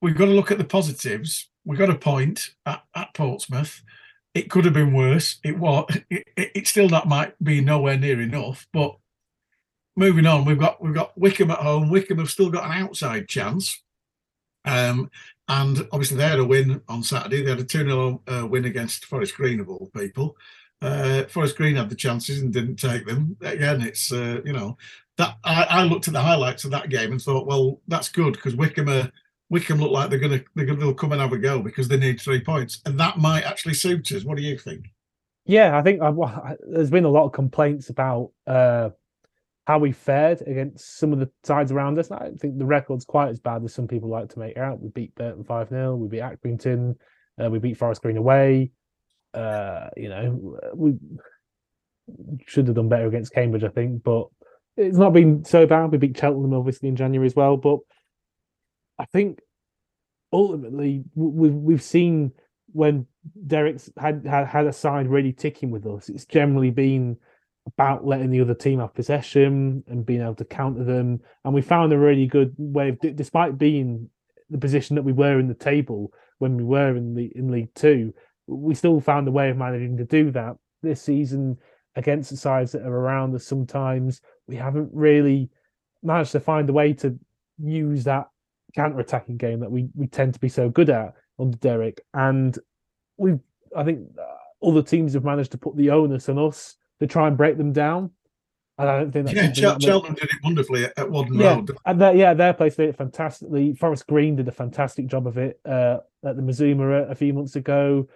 [0.00, 1.48] We've got to look at the positives.
[1.64, 3.82] We got a point at, at Portsmouth.
[4.34, 5.38] It could have been worse.
[5.44, 5.86] It was.
[6.10, 8.66] It, it, it still that might be nowhere near enough.
[8.72, 8.96] But
[9.96, 11.90] moving on, we've got we've got Wycombe at home.
[11.90, 13.82] Wycombe have still got an outside chance.
[14.64, 15.10] Um,
[15.48, 17.42] and obviously they had a win on Saturday.
[17.42, 20.36] They had a 2 0 uh, win against Forest Green of all people.
[20.82, 23.36] Uh, Forest Green had the chances and didn't take them.
[23.40, 24.76] Again, it's uh, you know
[25.18, 28.34] that I, I, looked at the highlights of that game and thought, well, that's good
[28.34, 29.12] because Wycombe are,
[29.48, 31.96] Wycombe look like they're gonna they're gonna they'll come and have a go because they
[31.96, 34.24] need three points, and that might actually suit us.
[34.24, 34.86] What do you think?
[35.44, 38.90] Yeah, I think uh, well, there's been a lot of complaints about uh,
[39.66, 42.10] how we fared against some of the sides around us.
[42.10, 44.80] I don't think the record's quite as bad as some people like to make out.
[44.80, 46.96] We beat Burton 5 0, we beat Accrington,
[47.42, 48.72] uh, we beat Forest Green away.
[49.32, 50.94] Uh, you know, we
[52.46, 54.28] should have done better against Cambridge, I think, but
[54.76, 55.90] it's not been so bad.
[55.90, 57.78] We beat Cheltenham obviously in January as well, but
[58.98, 59.40] I think
[60.32, 62.32] ultimately we've we've seen
[62.72, 63.06] when
[63.46, 67.16] Derek's had, had had a side really ticking with us, it's generally been
[67.66, 71.20] about letting the other team have possession and being able to counter them.
[71.44, 74.08] And we found a really good way of, despite being
[74.50, 77.74] the position that we were in the table when we were in the in League
[77.74, 78.14] Two,
[78.46, 81.58] we still found a way of managing to do that this season
[81.96, 83.46] against the sides that are around us.
[83.46, 85.50] Sometimes we haven't really
[86.02, 87.18] managed to find a way to
[87.58, 88.28] use that
[88.74, 92.00] counter-attacking game that we we tend to be so good at under Derek.
[92.14, 92.58] And
[93.16, 93.40] we've,
[93.76, 97.28] I think, uh, other teams have managed to put the onus on us to try
[97.28, 98.10] and break them down.
[98.78, 99.52] And I don't think that's yeah.
[99.52, 101.70] Ch- that Cheltenham did it wonderfully at, at Whaddon yeah, Road.
[101.86, 103.74] and that, yeah, their place did it fantastically.
[103.74, 107.56] Forest Green did a fantastic job of it uh, at the Mazuma a few months
[107.56, 108.06] ago.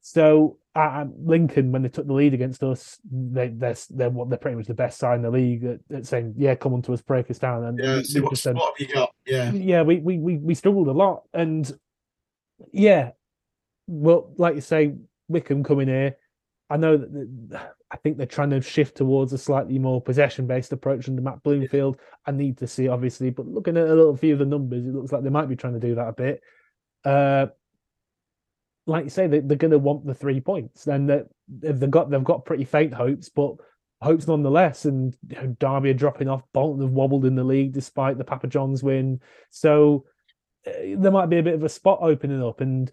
[0.00, 4.56] So at Lincoln, when they took the lead against us, they they're they're, they're pretty
[4.56, 7.02] much the best side in the league at, at saying, "Yeah, come on to us,
[7.02, 9.12] break us down." And Yeah, see what, said, what have you got?
[9.26, 11.70] Yeah, yeah, we, we we we struggled a lot, and
[12.72, 13.10] yeah,
[13.88, 14.94] well, like you say,
[15.28, 16.16] Wycombe coming here.
[16.72, 21.08] I know that I think they're trying to shift towards a slightly more possession-based approach
[21.08, 21.98] under Matt Bloomfield.
[22.24, 24.94] I need to see, obviously, but looking at a little few of the numbers, it
[24.94, 26.40] looks like they might be trying to do that a bit.
[27.04, 27.46] Uh,
[28.90, 30.84] like you say, they, they're going to want the three points.
[30.84, 33.54] Then they've got they've got pretty faint hopes, but
[34.02, 34.84] hopes nonetheless.
[34.84, 36.42] And you know, Derby are dropping off.
[36.52, 39.20] Bolton have wobbled in the league despite the Papa John's win.
[39.50, 40.04] So
[40.66, 42.90] uh, there might be a bit of a spot opening up, and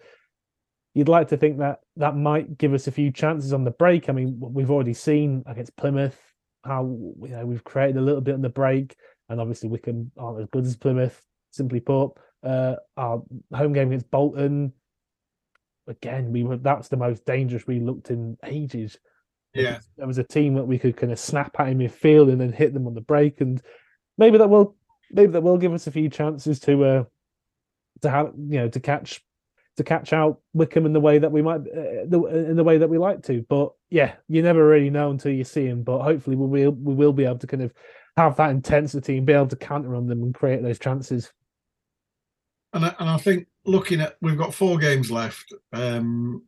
[0.94, 4.08] you'd like to think that that might give us a few chances on the break.
[4.08, 6.18] I mean, we've already seen against Plymouth
[6.64, 6.84] how
[7.22, 8.96] you know we've created a little bit on the break,
[9.30, 11.20] and obviously Wycombe aren't as good as Plymouth.
[11.50, 12.12] Simply put,
[12.44, 14.74] uh, our home game against Bolton
[15.88, 18.98] again, we were that's the most dangerous we looked in ages.
[19.54, 19.80] yeah.
[19.98, 22.52] There was a team that we could kind of snap at in midfield and then
[22.52, 23.62] hit them on the break, and
[24.18, 24.76] maybe that will
[25.12, 27.04] maybe that will give us a few chances to uh
[28.02, 29.24] to have you know to catch
[29.78, 32.80] to catch out Wycombe in the way that we might uh, the, in the way
[32.80, 33.46] that we like to.
[33.48, 35.84] But yeah, you never really know until you see him.
[35.84, 37.74] But hopefully we will we will be able to kind of
[38.18, 41.32] have that intensity and be able to counter on them and create those chances.
[42.74, 45.54] And I, and I think looking at we've got four games left.
[45.74, 46.44] Um,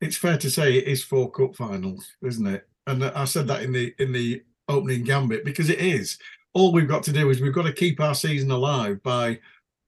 [0.00, 2.66] it's fair to say it is four cup finals, isn't it?
[2.86, 6.18] And I said that in the in the opening gambit because it is.
[6.54, 9.38] All we've got to do is we've got to keep our season alive by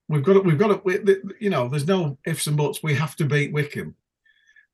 [0.09, 0.99] we've got to, we've got to we,
[1.41, 2.83] you know there's no ifs and buts.
[2.83, 3.95] We have to beat Wycombe.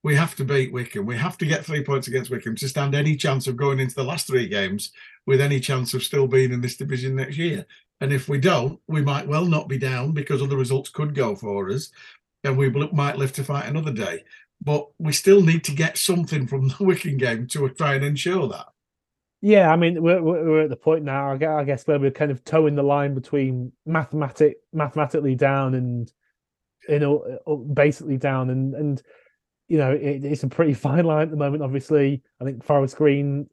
[0.03, 1.07] We have to beat Wycombe.
[1.07, 3.95] We have to get three points against Wycombe to stand any chance of going into
[3.95, 4.93] the last three games
[5.27, 7.67] with any chance of still being in this division next year.
[8.01, 11.35] And if we don't, we might well not be down because other results could go
[11.35, 11.91] for us,
[12.45, 14.25] and we might live to fight another day.
[14.61, 18.49] But we still need to get something from the Wycombe game to try and ensure
[18.49, 18.67] that.
[19.41, 21.31] Yeah, I mean, we're we're at the point now.
[21.33, 26.13] I guess where we're kind of towing the line between mathematic, mathematically down and
[26.89, 29.03] you know uh, basically down, and and
[29.69, 31.63] you know it, it's a pretty fine line at the moment.
[31.63, 33.49] Obviously, I think Forest Green.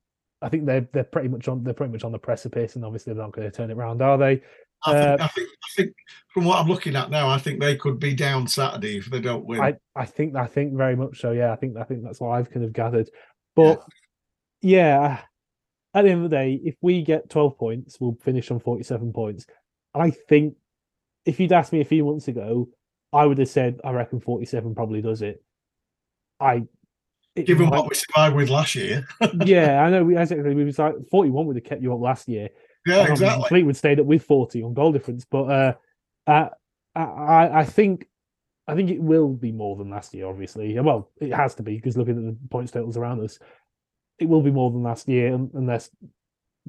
[0.46, 3.14] I think they're they're pretty much on they're pretty much on the precipice, and obviously
[3.14, 4.44] they're not going to turn it around, are they?
[4.86, 5.96] I think, Uh, I think I think
[6.32, 9.20] from what I'm looking at now, I think they could be down Saturday if they
[9.20, 9.60] don't win.
[9.60, 11.32] I I think I think very much so.
[11.32, 13.10] Yeah, I think I think that's what I've kind of gathered.
[13.56, 13.84] But
[14.62, 15.22] yeah,
[15.96, 19.14] at the end of the day, if we get twelve points, we'll finish on forty-seven
[19.14, 19.48] points.
[19.96, 20.56] I think
[21.26, 22.70] if you'd asked me a few months ago,
[23.12, 25.44] I would have said I reckon forty-seven probably does it.
[26.40, 26.64] I
[27.36, 29.06] it Given might- what we survived with last year,
[29.46, 30.04] yeah, I know.
[30.04, 32.50] We exactly we was like forty-one would have kept you up last year.
[32.86, 33.48] yeah, Um, exactly.
[33.50, 35.74] Fleetwood stayed up with 40 on goal difference, but uh,
[36.28, 36.50] I,
[36.96, 38.08] I I think
[38.68, 40.28] I think it will be more than last year.
[40.28, 43.38] Obviously, well, it has to be because looking at the points totals around us,
[44.20, 45.90] it will be more than last year unless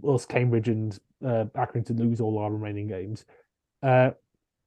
[0.07, 3.25] us Cambridge and uh, Accrington lose all our remaining games.
[3.83, 4.11] Uh,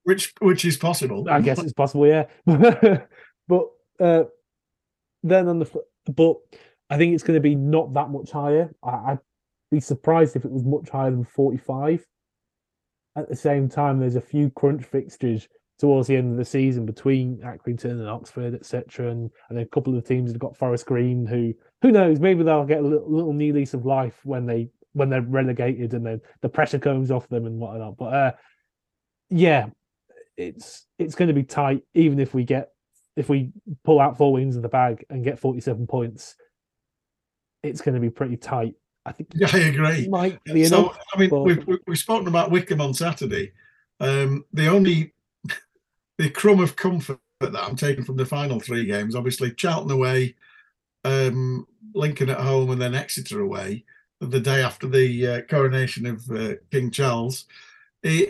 [0.04, 1.28] Which which is possible.
[1.30, 2.26] I guess it's possible, yeah.
[2.46, 4.24] but uh,
[5.24, 5.70] then on the
[6.16, 6.36] but
[6.90, 8.74] I think it's going to be not that much higher.
[8.84, 9.20] I, I'd
[9.72, 12.06] be surprised if it was much higher than forty-five.
[13.16, 16.86] At the same time, there's a few crunch fixtures towards the end of the season
[16.86, 21.26] between Accrington and Oxford, etc., and and a couple of teams have got Forest Green.
[21.26, 22.20] Who who knows?
[22.20, 25.94] Maybe they'll get a little, little new lease of life when they when they're relegated
[25.94, 27.98] and then the pressure comes off them and whatnot.
[27.98, 28.32] But uh,
[29.30, 29.68] yeah,
[30.38, 32.70] it's it's going to be tight even if we get
[33.20, 33.52] if we
[33.84, 36.36] pull out four wins in the bag and get 47 points
[37.64, 38.74] it's going to be pretty tight
[39.06, 40.08] i think Yeah, I agree.
[40.08, 43.52] might be So enough I mean, but- we've we- we've spoken about Wycombe on Saturday.
[44.00, 45.14] Um, the only
[46.18, 50.36] the crumb of comfort that I'm taking from the final three games, obviously Charlton away,
[51.04, 53.84] um, Lincoln at home, and then Exeter away.
[54.22, 57.46] The day after the uh, coronation of uh, King Charles,
[58.06, 58.26] Eh,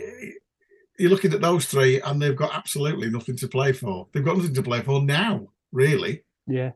[1.00, 4.06] you're looking at those three, and they've got absolutely nothing to play for.
[4.12, 6.22] They've got nothing to play for now, really.
[6.46, 6.72] yeah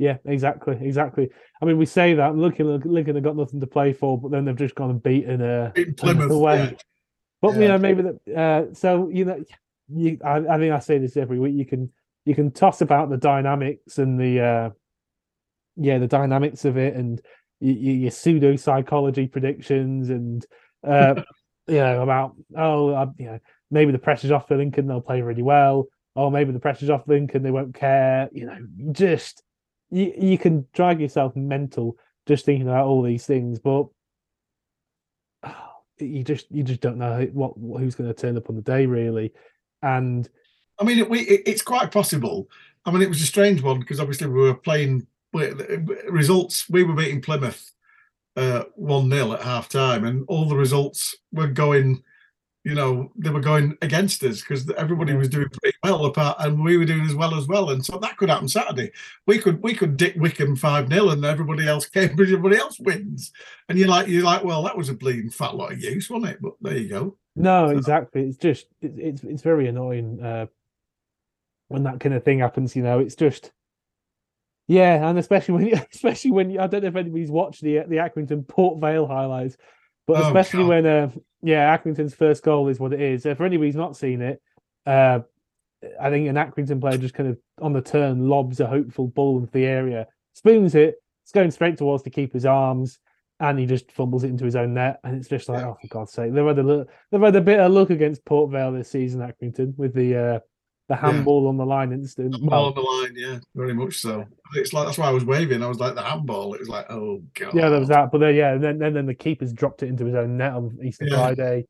[0.00, 1.28] yeah exactly exactly
[1.60, 4.44] i mean we say that looking lincoln have got nothing to play for but then
[4.44, 6.56] they've just gone and beaten uh In Plymouth away.
[6.56, 6.70] yeah.
[7.42, 8.36] But you know, maybe that.
[8.36, 9.42] Uh, so you know,
[9.88, 11.54] you, I, I think I say this every week.
[11.56, 11.92] You can
[12.24, 14.70] you can toss about the dynamics and the uh,
[15.76, 17.20] yeah, the dynamics of it, and
[17.60, 20.44] y- y- your pseudo psychology predictions, and
[20.86, 21.22] uh,
[21.68, 23.38] you know about oh, uh, you know,
[23.70, 25.88] maybe the pressure's off for Lincoln, they'll play really well.
[26.14, 28.28] or maybe the pressure's off Lincoln, they won't care.
[28.32, 29.42] You know, just
[29.90, 33.86] you you can drag yourself mental just thinking about all these things, but
[35.98, 38.86] you just you just don't know what who's going to turn up on the day
[38.86, 39.32] really
[39.82, 40.28] and
[40.80, 42.48] I mean, it, we, it, it's quite possible.
[42.84, 45.06] I mean, it was a strange one because obviously we were playing
[46.08, 46.68] results.
[46.70, 47.72] We were beating Plymouth
[48.74, 52.02] one 0 at half time, and all the results were going.
[52.64, 56.62] You know, they were going against us because everybody was doing pretty well apart, and
[56.62, 57.70] we were doing as well as well.
[57.70, 58.90] And so that could happen Saturday.
[59.26, 63.32] We could we could dick Wycombe five 0 and everybody else Cambridge, everybody else wins.
[63.68, 66.32] And you're like you're like, well, that was a bleeding fat lot of use, wasn't
[66.32, 66.42] it?
[66.42, 67.16] But there you go.
[67.36, 70.46] no So- exactly it's just it, it's it's very annoying uh
[71.68, 73.52] when that kind of thing happens you know it's just
[74.68, 77.78] yeah and especially when you especially when you, i don't know if anybody's watched the
[77.88, 79.56] the accrington port vale highlights
[80.06, 80.68] but Oh, especially God.
[80.68, 81.10] when uh
[81.42, 84.40] yeah accrington's first goal is what it is if anybody's not seen it
[84.86, 85.20] uh
[86.00, 89.38] I think an Accrington player just kind of on the turn lobs a hopeful ball
[89.38, 92.98] into the area, spoons it, it's going straight towards the keeper's arms,
[93.38, 94.98] and he just fumbles it into his own net.
[95.04, 95.68] And it's just like, Yeah.
[95.68, 98.24] oh, for God's sake, they've had a look, they've had a bit of luck against
[98.24, 100.40] Port Vale this season, Accrington, with the uh,
[100.88, 102.32] the handball on the line incident.
[102.40, 104.24] Ball Well, on the line, yeah, very much so.
[104.54, 105.62] It's like that's why I was waving.
[105.62, 106.54] I was like the handball.
[106.54, 107.54] It was like, oh god.
[107.54, 109.88] yeah, there was that, but then yeah, and then and then the keeper's dropped it
[109.88, 111.16] into his own net on Easter Yeah.
[111.16, 111.66] Friday.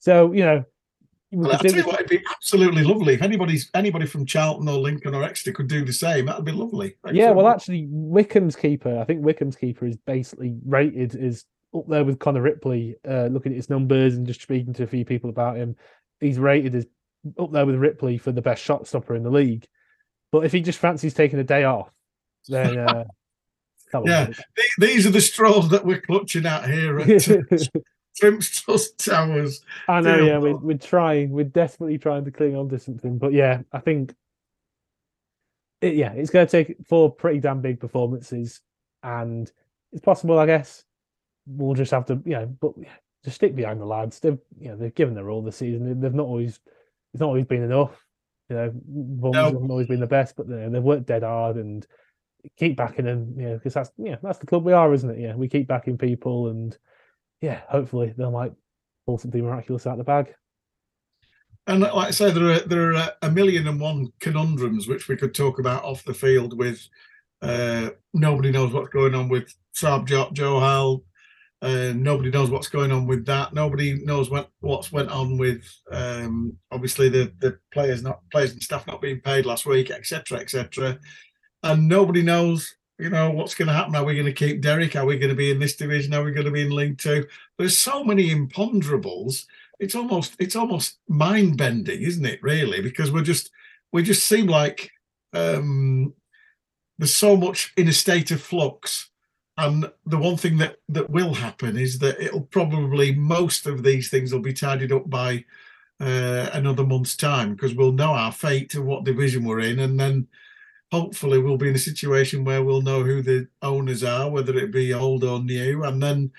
[0.00, 0.64] So you know,
[1.32, 4.78] Well, I tell you what, it'd be absolutely lovely if anybody's anybody from Charlton or
[4.78, 6.26] Lincoln or Exeter could do the same.
[6.26, 6.96] That'd be lovely.
[7.12, 12.04] Yeah, well, actually, Wycombe's keeper, I think Wycombe's keeper is basically rated is up there
[12.04, 12.96] with Connor Ripley.
[13.08, 15.76] Uh, looking at his numbers and just speaking to a few people about him,
[16.20, 16.86] he's rated as
[17.38, 19.66] up there with Ripley for the best shot stopper in the league.
[20.32, 21.90] But if he just fancies taking a day off,
[22.48, 23.04] then uh,
[24.04, 24.28] Yeah.
[24.78, 27.22] These are the straws that we're clutching at here at
[28.18, 29.62] Shrimps Trust Towers.
[29.88, 33.18] I know, Dear yeah, we're, we're trying, we're desperately trying to cling on to something.
[33.18, 34.14] But yeah, I think,
[35.80, 38.60] it, yeah, it's going to take four pretty damn big performances,
[39.02, 39.50] and
[39.92, 40.84] it's possible, I guess.
[41.46, 42.72] We'll just have to, you know, but
[43.24, 44.18] just stick behind the lads.
[44.18, 46.00] They've, you know, they've given their all this season.
[46.00, 46.58] They've not always,
[47.16, 47.98] it's not always been enough.
[48.50, 49.44] You know, performances No.
[49.44, 51.86] haven't always been the best, but you know, they've worked dead hard, and
[52.58, 55.18] keep backing them, you know, because that's yeah, that's the club we are, isn't it?
[55.18, 56.76] Yeah, we keep backing people, and
[57.40, 58.52] yeah, hopefully they might
[59.06, 60.34] pull something miraculous out the bag.
[61.66, 65.16] And like I say, there are there are a million and one conundrums which we
[65.16, 66.56] could talk about off the field.
[66.56, 66.86] With
[67.40, 71.02] uh, nobody knows what's going on with Saab Joe Johal.
[71.62, 73.54] Uh, nobody knows what's going on with that.
[73.54, 78.62] Nobody knows what what's went on with um, obviously the the players not players and
[78.62, 80.38] staff not being paid last week, etc.
[80.38, 80.98] etc.
[81.62, 83.96] And nobody knows, you know, what's going to happen.
[83.96, 84.96] Are we going to keep Derek?
[84.96, 86.14] Are we going to be in this division?
[86.14, 87.26] Are we going to be in League Two?
[87.58, 89.46] There's so many imponderables
[89.78, 92.42] it's almost it's almost mind bending, isn't it?
[92.42, 93.50] Really, because we're just
[93.92, 94.90] we just seem like
[95.32, 96.14] um,
[96.98, 99.10] there's so much in a state of flux.
[99.58, 104.10] And the one thing that that will happen is that it'll probably most of these
[104.10, 105.44] things will be tidied up by
[105.98, 109.98] uh, another month's time because we'll know our fate and what division we're in, and
[109.98, 110.28] then
[110.92, 114.72] hopefully we'll be in a situation where we'll know who the owners are, whether it
[114.72, 116.30] be old or new, and then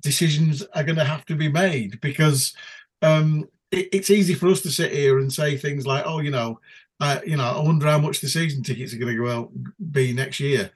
[0.00, 2.54] decisions are going to have to be made because
[3.02, 6.30] um, it, it's easy for us to sit here and say things like, "Oh, you
[6.30, 6.60] know,
[7.00, 9.50] uh, you know, I wonder how much the season tickets are going to go out
[9.90, 10.70] be next year."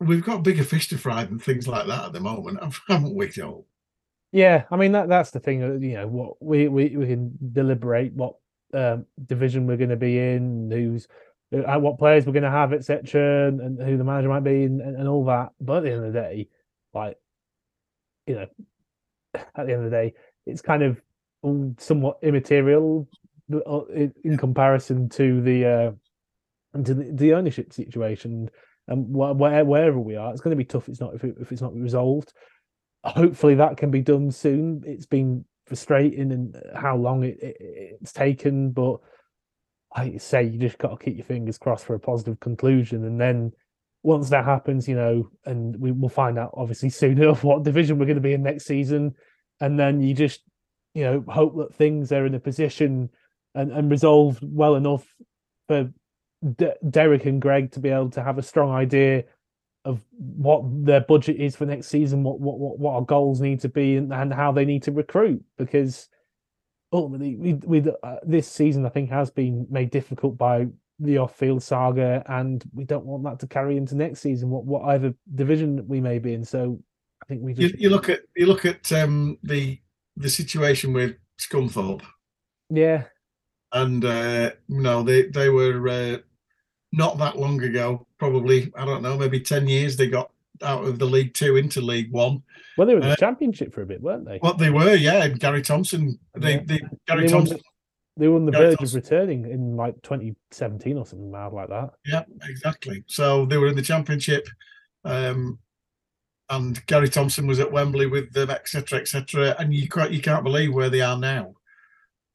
[0.00, 3.28] We've got bigger fish to fry than things like that at the moment, haven't we,
[3.28, 3.66] Joel?
[4.32, 5.62] Yeah, I mean that that's the thing.
[5.62, 8.34] uh, You know, what we we, we can deliberate what
[8.74, 11.08] um, division we're going to be in, who's
[11.54, 14.64] uh, what players we're going to have, etc., and, and who the manager might be,
[14.64, 15.50] and, and all that.
[15.60, 16.48] But at the end of the day,
[16.92, 17.16] like
[18.26, 18.46] you know,
[19.34, 21.00] at the end of the day, it's kind of
[21.78, 23.08] somewhat immaterial
[23.54, 23.80] uh,
[24.24, 28.50] in comparison to the uh, to the, the ownership situation.
[28.88, 30.88] And where, wherever we are, it's going to be tough.
[30.88, 32.32] It's not if, it, if it's not resolved.
[33.04, 34.82] Hopefully, that can be done soon.
[34.86, 37.56] It's been frustrating and how long it, it,
[38.00, 38.98] it's taken, but
[39.94, 43.20] I say you just got to keep your fingers crossed for a positive conclusion, and
[43.20, 43.52] then
[44.02, 47.98] once that happens, you know, and we will find out obviously soon enough what division
[47.98, 49.14] we're going to be in next season,
[49.60, 50.42] and then you just
[50.94, 53.10] you know hope that things are in a position
[53.54, 55.04] and, and resolved well enough
[55.66, 55.90] for
[56.54, 59.24] D- Derek and Greg to be able to have a strong idea
[59.84, 63.60] of what their budget is for next season, what what what, what our goals need
[63.60, 65.42] to be, and, and how they need to recruit.
[65.56, 66.08] Because
[66.92, 70.66] ultimately, we, we uh, this season I think has been made difficult by
[70.98, 74.50] the off-field saga, and we don't want that to carry into next season.
[74.50, 76.44] What whatever division we may be in.
[76.44, 76.80] So
[77.22, 79.78] I think we just you, you look at you look at um, the
[80.16, 82.02] the situation with Scunthorpe.
[82.70, 83.04] Yeah.
[83.72, 86.18] And uh, you know, they they were uh,
[86.96, 89.96] not that long ago, probably I don't know, maybe ten years.
[89.96, 90.30] They got
[90.62, 92.42] out of the League Two into League One.
[92.76, 94.38] Well, they were in the uh, Championship for a bit, weren't they?
[94.42, 95.24] Well, they were, yeah.
[95.24, 97.56] And Gary Thompson, they, they Gary they Thompson.
[97.58, 97.62] The,
[98.18, 98.98] they were on the Gary verge Thompson.
[98.98, 101.90] of returning in like 2017 or something mad like that.
[102.04, 103.04] Yeah, exactly.
[103.06, 104.48] So they were in the Championship.
[105.04, 105.58] Um,
[106.48, 109.56] and Gary Thompson was at Wembley with them, etc., etc.
[109.58, 111.54] And you can't you can't believe where they are now,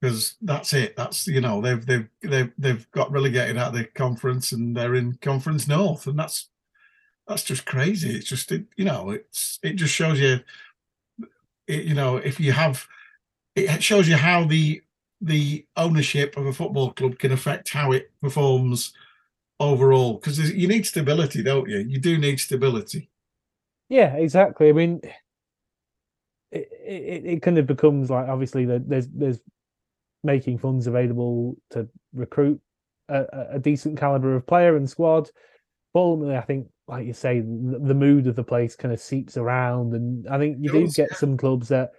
[0.01, 0.95] because that's it.
[0.95, 4.95] That's you know they've they've they've they've got relegated out of the conference and they're
[4.95, 6.49] in Conference North, and that's
[7.27, 8.15] that's just crazy.
[8.15, 10.39] It's just it, you know it's it just shows you,
[11.67, 12.87] it, you know, if you have,
[13.55, 14.81] it shows you how the
[15.21, 18.93] the ownership of a football club can affect how it performs
[19.59, 23.11] overall because you need stability don't you you do need stability
[23.91, 24.69] yeah, exactly.
[24.69, 25.01] I mean,
[26.49, 29.39] it, it, it kind of becomes like obviously there's there's
[30.23, 32.59] making funds available to recruit
[33.09, 35.29] a, a decent caliber of player and squad.
[35.93, 38.99] But ultimately, I think, like you say, the, the mood of the place kind of
[38.99, 41.91] seeps around, and I think you do get some clubs that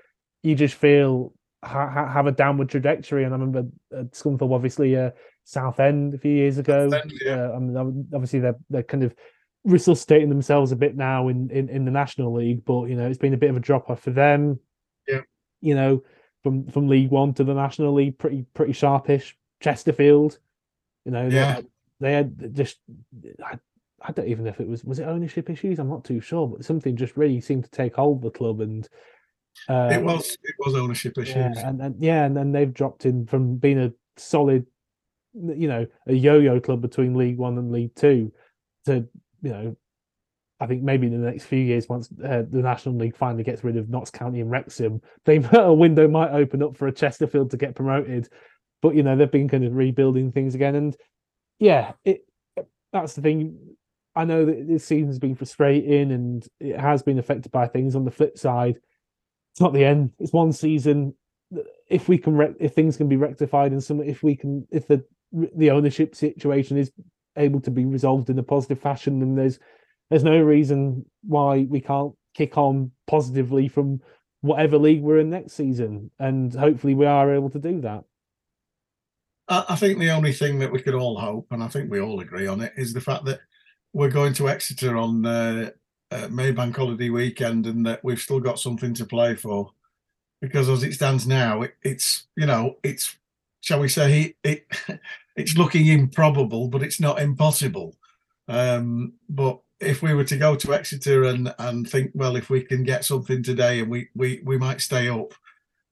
[0.42, 3.24] you just feel ha- have a downward trajectory.
[3.24, 5.10] And I remember uh, Scunthorpe, obviously, uh,
[5.44, 6.88] Southend a few years ago.
[6.90, 7.48] End, yeah.
[7.48, 9.14] uh, I mean, obviously, they're they're kind of
[9.64, 13.18] resuscitating themselves a bit now in, in, in the National League, but you know it's
[13.18, 14.58] been a bit of a drop off for them.
[15.06, 15.20] Yeah,
[15.60, 16.02] you know,
[16.42, 19.36] from from League One to the National League, pretty pretty sharpish.
[19.60, 20.38] Chesterfield,
[21.04, 21.60] you know, yeah,
[22.00, 22.78] they had, they had just.
[23.44, 23.58] I,
[24.04, 25.78] I don't even know if it was was it ownership issues.
[25.78, 28.60] I'm not too sure, but something just really seemed to take hold of the club,
[28.60, 28.88] and
[29.68, 31.36] uh, it was it was ownership issues.
[31.36, 34.66] Yeah, and, and yeah, and then they've dropped in from being a solid,
[35.34, 38.32] you know, a yo-yo club between League One and League Two
[38.86, 39.06] to
[39.42, 39.76] you know,
[40.62, 43.64] I think maybe in the next few years, once uh, the National League finally gets
[43.64, 47.50] rid of Notts County and Wrexham, they a window might open up for a Chesterfield
[47.50, 48.28] to get promoted.
[48.80, 50.96] But you know, they've been kind of rebuilding things again, and
[51.58, 52.24] yeah, it
[52.92, 53.58] that's the thing.
[54.14, 57.96] I know that this season's been frustrating and it has been affected by things.
[57.96, 58.78] On the flip side,
[59.52, 60.10] it's not the end.
[60.20, 61.14] It's one season.
[61.88, 64.86] If we can, rec- if things can be rectified, and some, if we can, if
[64.86, 66.92] the the ownership situation is
[67.36, 69.58] able to be resolved in a positive fashion, then there's
[70.12, 73.98] there's no reason why we can't kick on positively from
[74.42, 78.04] whatever league we're in next season, and hopefully we are able to do that.
[79.48, 82.20] I, think the only thing that we could all hope, and I think we all
[82.20, 83.40] agree on it, is the fact that
[83.94, 85.70] we're going to Exeter on uh,
[86.10, 89.70] uh, Maybank holiday weekend, and that we've still got something to play for.
[90.42, 93.16] Because as it stands now, it, it's you know it's
[93.62, 94.66] shall we say it
[95.36, 97.96] it's looking improbable, but it's not impossible.
[98.46, 102.62] Um, but if we were to go to Exeter and and think, well, if we
[102.62, 105.34] can get something today and we we we might stay up,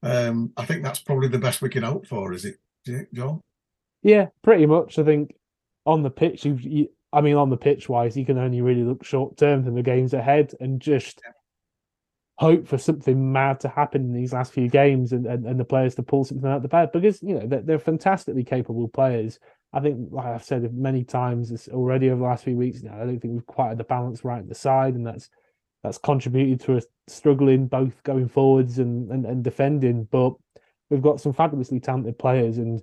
[0.02, 2.32] um, I think that's probably the best we can hope for.
[2.32, 2.58] Is it,
[3.12, 3.40] John?
[4.02, 4.98] Yeah, pretty much.
[4.98, 5.34] I think
[5.86, 8.84] on the pitch, you, you I mean, on the pitch wise, you can only really
[8.84, 11.20] look short term from the games ahead and just
[12.38, 15.64] hope for something mad to happen in these last few games and, and, and the
[15.64, 18.88] players to pull something out of the bag because you know they're, they're fantastically capable
[18.88, 19.38] players.
[19.72, 23.04] I think, like I've said many times already over the last few weeks, now I
[23.04, 25.30] don't think we've quite had the balance right at the side, and that's
[25.82, 30.04] that's contributed to us struggling both going forwards and, and, and defending.
[30.10, 30.34] But
[30.90, 32.82] we've got some fabulously talented players, and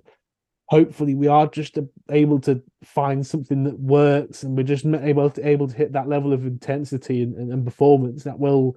[0.66, 1.78] hopefully we are just
[2.10, 6.08] able to find something that works, and we're just able to able to hit that
[6.08, 8.76] level of intensity and, and, and performance that will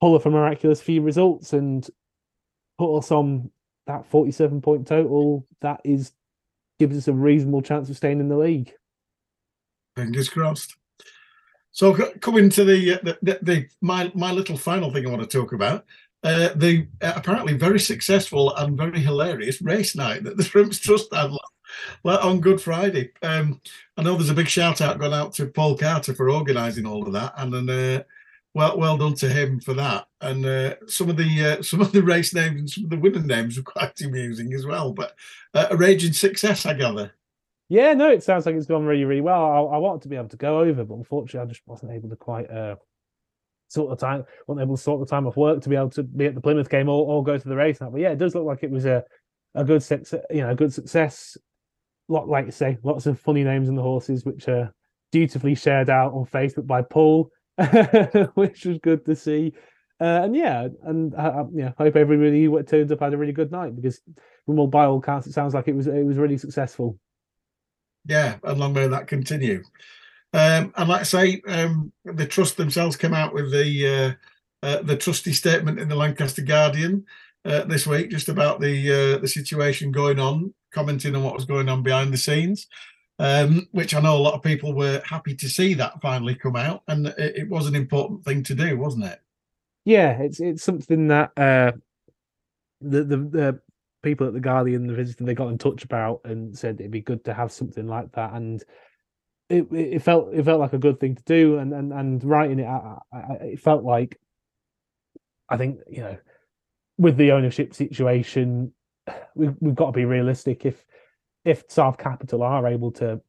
[0.00, 1.88] pull off a miraculous few results and
[2.78, 3.50] put us on
[3.86, 6.12] that 47 point total that is
[6.80, 8.72] gives us a reasonable chance of staying in the league
[9.94, 10.76] fingers crossed
[11.72, 15.38] so coming to the, the, the, the my my little final thing i want to
[15.38, 15.84] talk about
[16.22, 21.14] uh, the uh, apparently very successful and very hilarious race night that the Shrimps Trust
[21.14, 21.30] had
[22.04, 23.12] on Good Friday.
[23.22, 23.60] Um,
[23.96, 27.06] I know there's a big shout out going out to Paul Carter for organising all
[27.06, 28.02] of that, and then uh,
[28.54, 30.06] well, well done to him for that.
[30.20, 32.98] And uh, some of the uh, some of the race names and some of the
[32.98, 34.92] winner names were quite amusing as well.
[34.92, 35.14] But
[35.54, 37.12] uh, a raging success, I gather.
[37.68, 39.44] Yeah, no, it sounds like it's gone really, really well.
[39.44, 42.08] I, I wanted to be able to go over, but unfortunately, I just wasn't able
[42.08, 42.74] to quite uh,
[43.68, 46.02] sort the time, wasn't able to sort the time off work to be able to
[46.02, 47.80] be at the Plymouth game or, or go to the race.
[47.80, 49.04] Now, but yeah, it does look like it was a
[49.54, 50.20] a good success.
[50.30, 51.36] You know, a good success.
[52.08, 54.74] Lot like you say, lots of funny names in the horses, which are
[55.12, 57.30] dutifully shared out on Facebook by Paul
[58.34, 59.52] which was good to see.
[60.00, 63.52] Uh, and yeah, and uh, yeah, hope everybody who turns up had a really good
[63.52, 64.00] night because,
[64.46, 66.98] from all by all accounts, it sounds like it was it was really successful.
[68.06, 69.62] Yeah, and long may that continue.
[70.32, 74.16] Um, and like I say, um, the trust themselves came out with the
[74.62, 77.04] uh, uh, the trustee statement in the Lancaster Guardian
[77.44, 81.44] uh, this week, just about the uh, the situation going on, commenting on what was
[81.44, 82.68] going on behind the scenes
[83.20, 86.56] um, which I know a lot of people were happy to see that finally come
[86.56, 89.20] out, and it, it, was an important thing to do, wasn't it?
[89.84, 91.72] Yeah, it's it's something that uh,
[92.80, 93.60] the, the the
[94.02, 97.02] people at the Guardian, the visiting, they got in touch about and said it'd be
[97.02, 98.64] good to have something like that, and
[99.50, 102.60] it it felt it felt like a good thing to do, and and and writing
[102.60, 104.18] it, I, I, it felt like
[105.46, 106.16] I think you know
[106.96, 108.72] with the ownership situation,
[109.34, 110.64] we've we've got to be realistic.
[110.64, 110.82] If
[111.44, 113.20] if South Capital are able to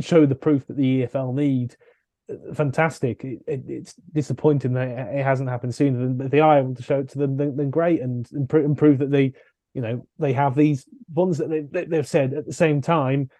[0.00, 1.76] show the proof that the EFL need,
[2.54, 3.24] fantastic.
[3.24, 6.08] It, it, it's disappointing that it hasn't happened sooner.
[6.08, 8.48] But if they are able to show it to them, then, then great, and, and,
[8.48, 9.32] prove that they,
[9.74, 13.30] you know, they have these ones that they, they've said at the same time.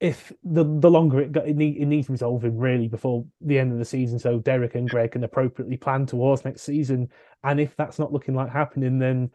[0.00, 3.70] If the the longer it got, it, need, it needs resolving really before the end
[3.72, 7.08] of the season, so Derek and Greg can appropriately plan towards next season.
[7.44, 9.30] And if that's not looking like happening, then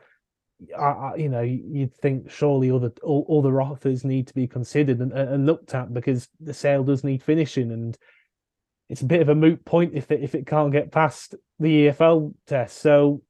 [0.78, 5.14] I, you know, you'd think surely other all, other offers need to be considered and,
[5.14, 7.98] and looked at because the sale does need finishing, and
[8.90, 11.88] it's a bit of a moot point if it if it can't get past the
[11.88, 12.80] EFL test.
[12.80, 13.22] So,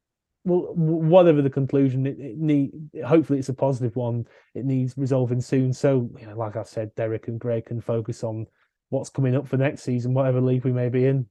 [0.44, 2.72] well, whatever the conclusion, it, it need
[3.06, 4.26] hopefully it's a positive one.
[4.54, 5.72] It needs resolving soon.
[5.74, 8.46] So, you know, like I said, Derek and Greg can focus on
[8.88, 11.26] what's coming up for next season, whatever league we may be in.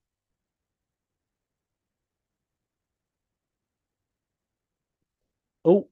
[5.68, 5.88] Oh,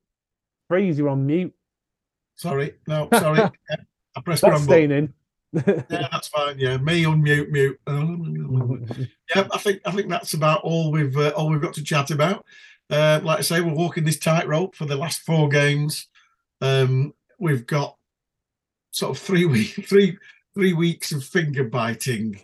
[0.72, 1.54] Freez, you're on mute.
[2.38, 3.42] Sorry, no, sorry.
[4.16, 4.92] I pressed the wrong button.
[4.92, 5.14] in.
[5.54, 6.58] yeah, that's fine.
[6.58, 7.80] Yeah, me unmute, mute.
[9.36, 12.12] yeah, I think I think that's about all we've uh, all we've got to chat
[12.12, 12.46] about.
[12.90, 16.08] Uh, like I say, we're walking this tightrope for the last four games.
[16.62, 17.98] Um, we've got
[18.92, 20.18] sort of three week, three
[20.54, 22.40] three weeks of finger biting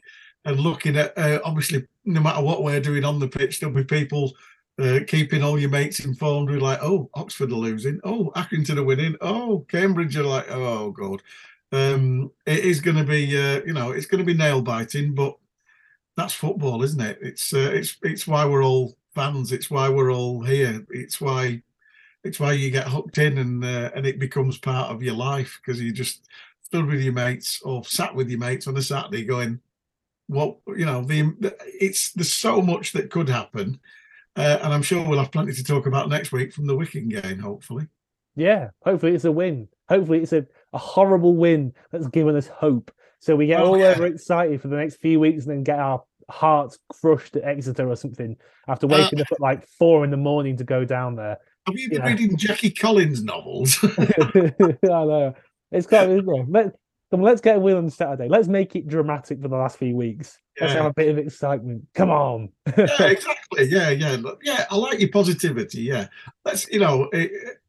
[0.46, 1.18] and looking at.
[1.18, 4.34] Uh, obviously, no matter what we're doing on the pitch, there'll be people
[4.80, 6.50] uh, keeping all your mates informed.
[6.50, 8.00] We're like, oh, Oxford are losing.
[8.04, 9.16] Oh, Accrington are winning.
[9.22, 11.22] Oh, Cambridge are like, oh god.
[11.74, 15.14] Um, it is going to be, uh, you know, it's going to be nail biting,
[15.14, 15.38] but
[16.18, 17.18] that's football, isn't it?
[17.22, 19.52] It's uh, it's it's why we're all fans.
[19.52, 20.86] It's why we're all here.
[20.90, 21.62] It's why
[22.24, 25.60] it's why you get hooked in and uh, and it becomes part of your life
[25.62, 26.28] because you just
[26.62, 29.60] stood with your mates or sat with your mates on a Saturday going,
[30.28, 33.80] what you know the it's there's so much that could happen,
[34.38, 37.10] uh, and I'm sure we'll have plenty to talk about next week from the Wycombe
[37.10, 37.40] game.
[37.40, 37.88] Hopefully,
[38.36, 39.68] Yeah, hopefully it's a win.
[39.90, 42.92] Hopefully it's a, a horrible win that's given us hope.
[43.20, 43.88] So we get Oh, all yeah.
[43.92, 47.90] over excited for the next few weeks and then get our hearts crushed at Exeter
[47.90, 51.16] or something after Uh, waking up at like four in the morning to go down
[51.16, 51.38] there.
[51.68, 52.08] have you been Yeah.
[52.08, 53.78] reading Jackie Collins novels?
[53.98, 55.36] I know.
[55.72, 56.74] It's quite, isn't it?
[57.12, 58.28] Come let's get a win on Saturday.
[58.30, 60.38] Let's make it dramatic for the last few weeks.
[60.60, 61.86] Let's have a bit of excitement.
[61.94, 62.50] Come on.
[62.78, 63.66] yeah, exactly.
[63.70, 64.66] Yeah, yeah, yeah.
[64.70, 65.82] I like your positivity.
[65.82, 66.08] Yeah,
[66.46, 67.28] that's you know eh,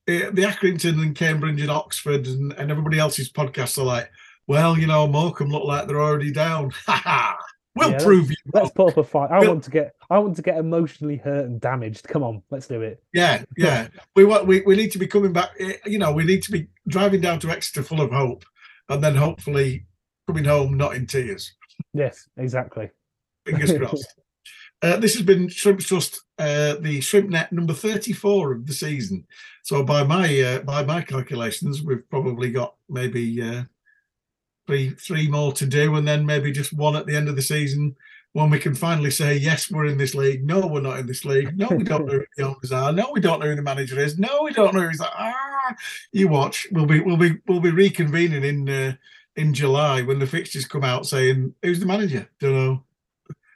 [0.08, 4.10] eh, the Accrington and Cambridge and Oxford and, and everybody else's podcasts are like,
[4.46, 6.70] well, you know, Morecambe look like they're already down.
[6.86, 7.36] Ha ha.
[7.74, 8.36] We'll Yeah, prove you.
[8.52, 8.90] Let's wrong.
[8.92, 9.30] put up a fight.
[9.30, 12.06] I Bill- want to get I want to get emotionally hurt and damaged.
[12.06, 13.02] Come on, let's do it.
[13.14, 13.88] Yeah, yeah.
[14.14, 14.46] We want.
[14.46, 15.50] We, we need to be coming back.
[15.58, 18.44] eh, You know, we need to be driving down to Exeter full of hope,
[18.92, 19.86] and then hopefully
[20.26, 21.52] coming home not in tears.
[21.94, 22.90] Yes, exactly.
[23.46, 24.14] Fingers crossed.
[24.82, 29.24] Uh, this has been Shrimp Trust, uh, the ShrimpNet number thirty-four of the season.
[29.62, 33.62] So by my uh, by my calculations, we've probably got maybe uh,
[34.66, 37.42] three three more to do, and then maybe just one at the end of the
[37.42, 37.94] season
[38.32, 40.44] when we can finally say yes, we're in this league.
[40.44, 41.56] No, we're not in this league.
[41.56, 42.92] No, we don't know who the owners are.
[42.92, 44.18] No, we don't know who the manager is.
[44.18, 45.12] No, we don't know who's that.
[45.14, 45.51] Ah,
[46.12, 46.66] you watch.
[46.72, 48.94] We'll be we'll be we'll be reconvening in uh,
[49.36, 52.28] in July when the fixtures come out, saying who's the manager?
[52.40, 52.84] Don't know.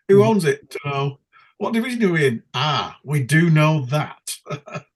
[0.08, 0.26] Who Mhm.
[0.26, 0.70] owns it?
[0.84, 1.18] Don't know.
[1.58, 2.42] What division are we in?
[2.54, 4.36] Ah, we do know that.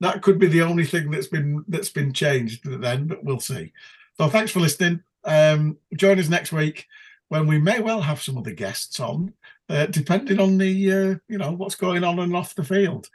[0.00, 3.72] that could be the only thing that's been that's been changed then, but we'll see.
[4.16, 5.02] So thanks for listening.
[5.24, 6.86] Um, join us next week
[7.28, 9.32] when we may well have some other guests on,
[9.68, 13.08] uh, depending on the uh, you know what's going on and off the field.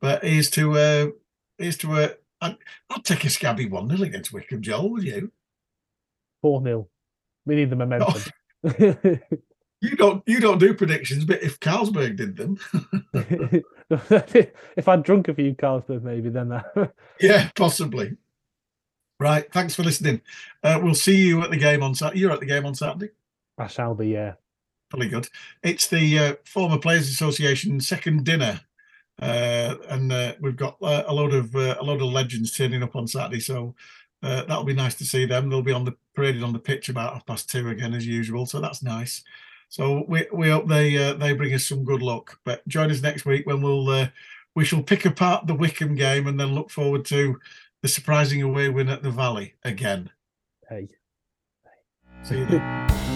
[0.00, 1.06] But here's to uh,
[1.58, 2.08] here's to uh,
[2.40, 2.56] I'd,
[2.90, 4.90] I'd take a scabby one 0 against Wycombe, Joel.
[4.90, 5.32] Would you?
[6.42, 6.88] Four 0
[7.46, 8.22] We need the momentum.
[9.80, 12.58] You don't you don't do predictions, but if Carlsberg did them,
[14.76, 16.92] if I'd drunk a few Carlsberg, maybe then that.
[17.20, 18.16] yeah, possibly.
[19.20, 19.50] Right.
[19.52, 20.20] Thanks for listening.
[20.64, 22.20] Uh, we'll see you at the game on Saturday.
[22.20, 23.10] You're at the game on Saturday.
[23.56, 24.08] I shall be.
[24.08, 24.34] Yeah.
[24.90, 25.28] Pretty good.
[25.62, 28.60] It's the uh, former Players Association second dinner,
[29.20, 32.82] uh, and uh, we've got uh, a load of uh, a load of legends turning
[32.82, 33.40] up on Saturday.
[33.40, 33.74] So
[34.22, 35.48] uh, that'll be nice to see them.
[35.48, 38.46] They'll be on the paraded on the pitch about half past two again as usual.
[38.46, 39.22] So that's nice.
[39.68, 42.38] So we we hope they uh, they bring us some good luck.
[42.44, 44.08] But join us next week when we'll uh,
[44.54, 47.38] we shall pick apart the Wycombe game and then look forward to
[47.82, 50.10] the surprising away win at the Valley again.
[50.68, 50.88] Hey.
[52.24, 53.04] See you then.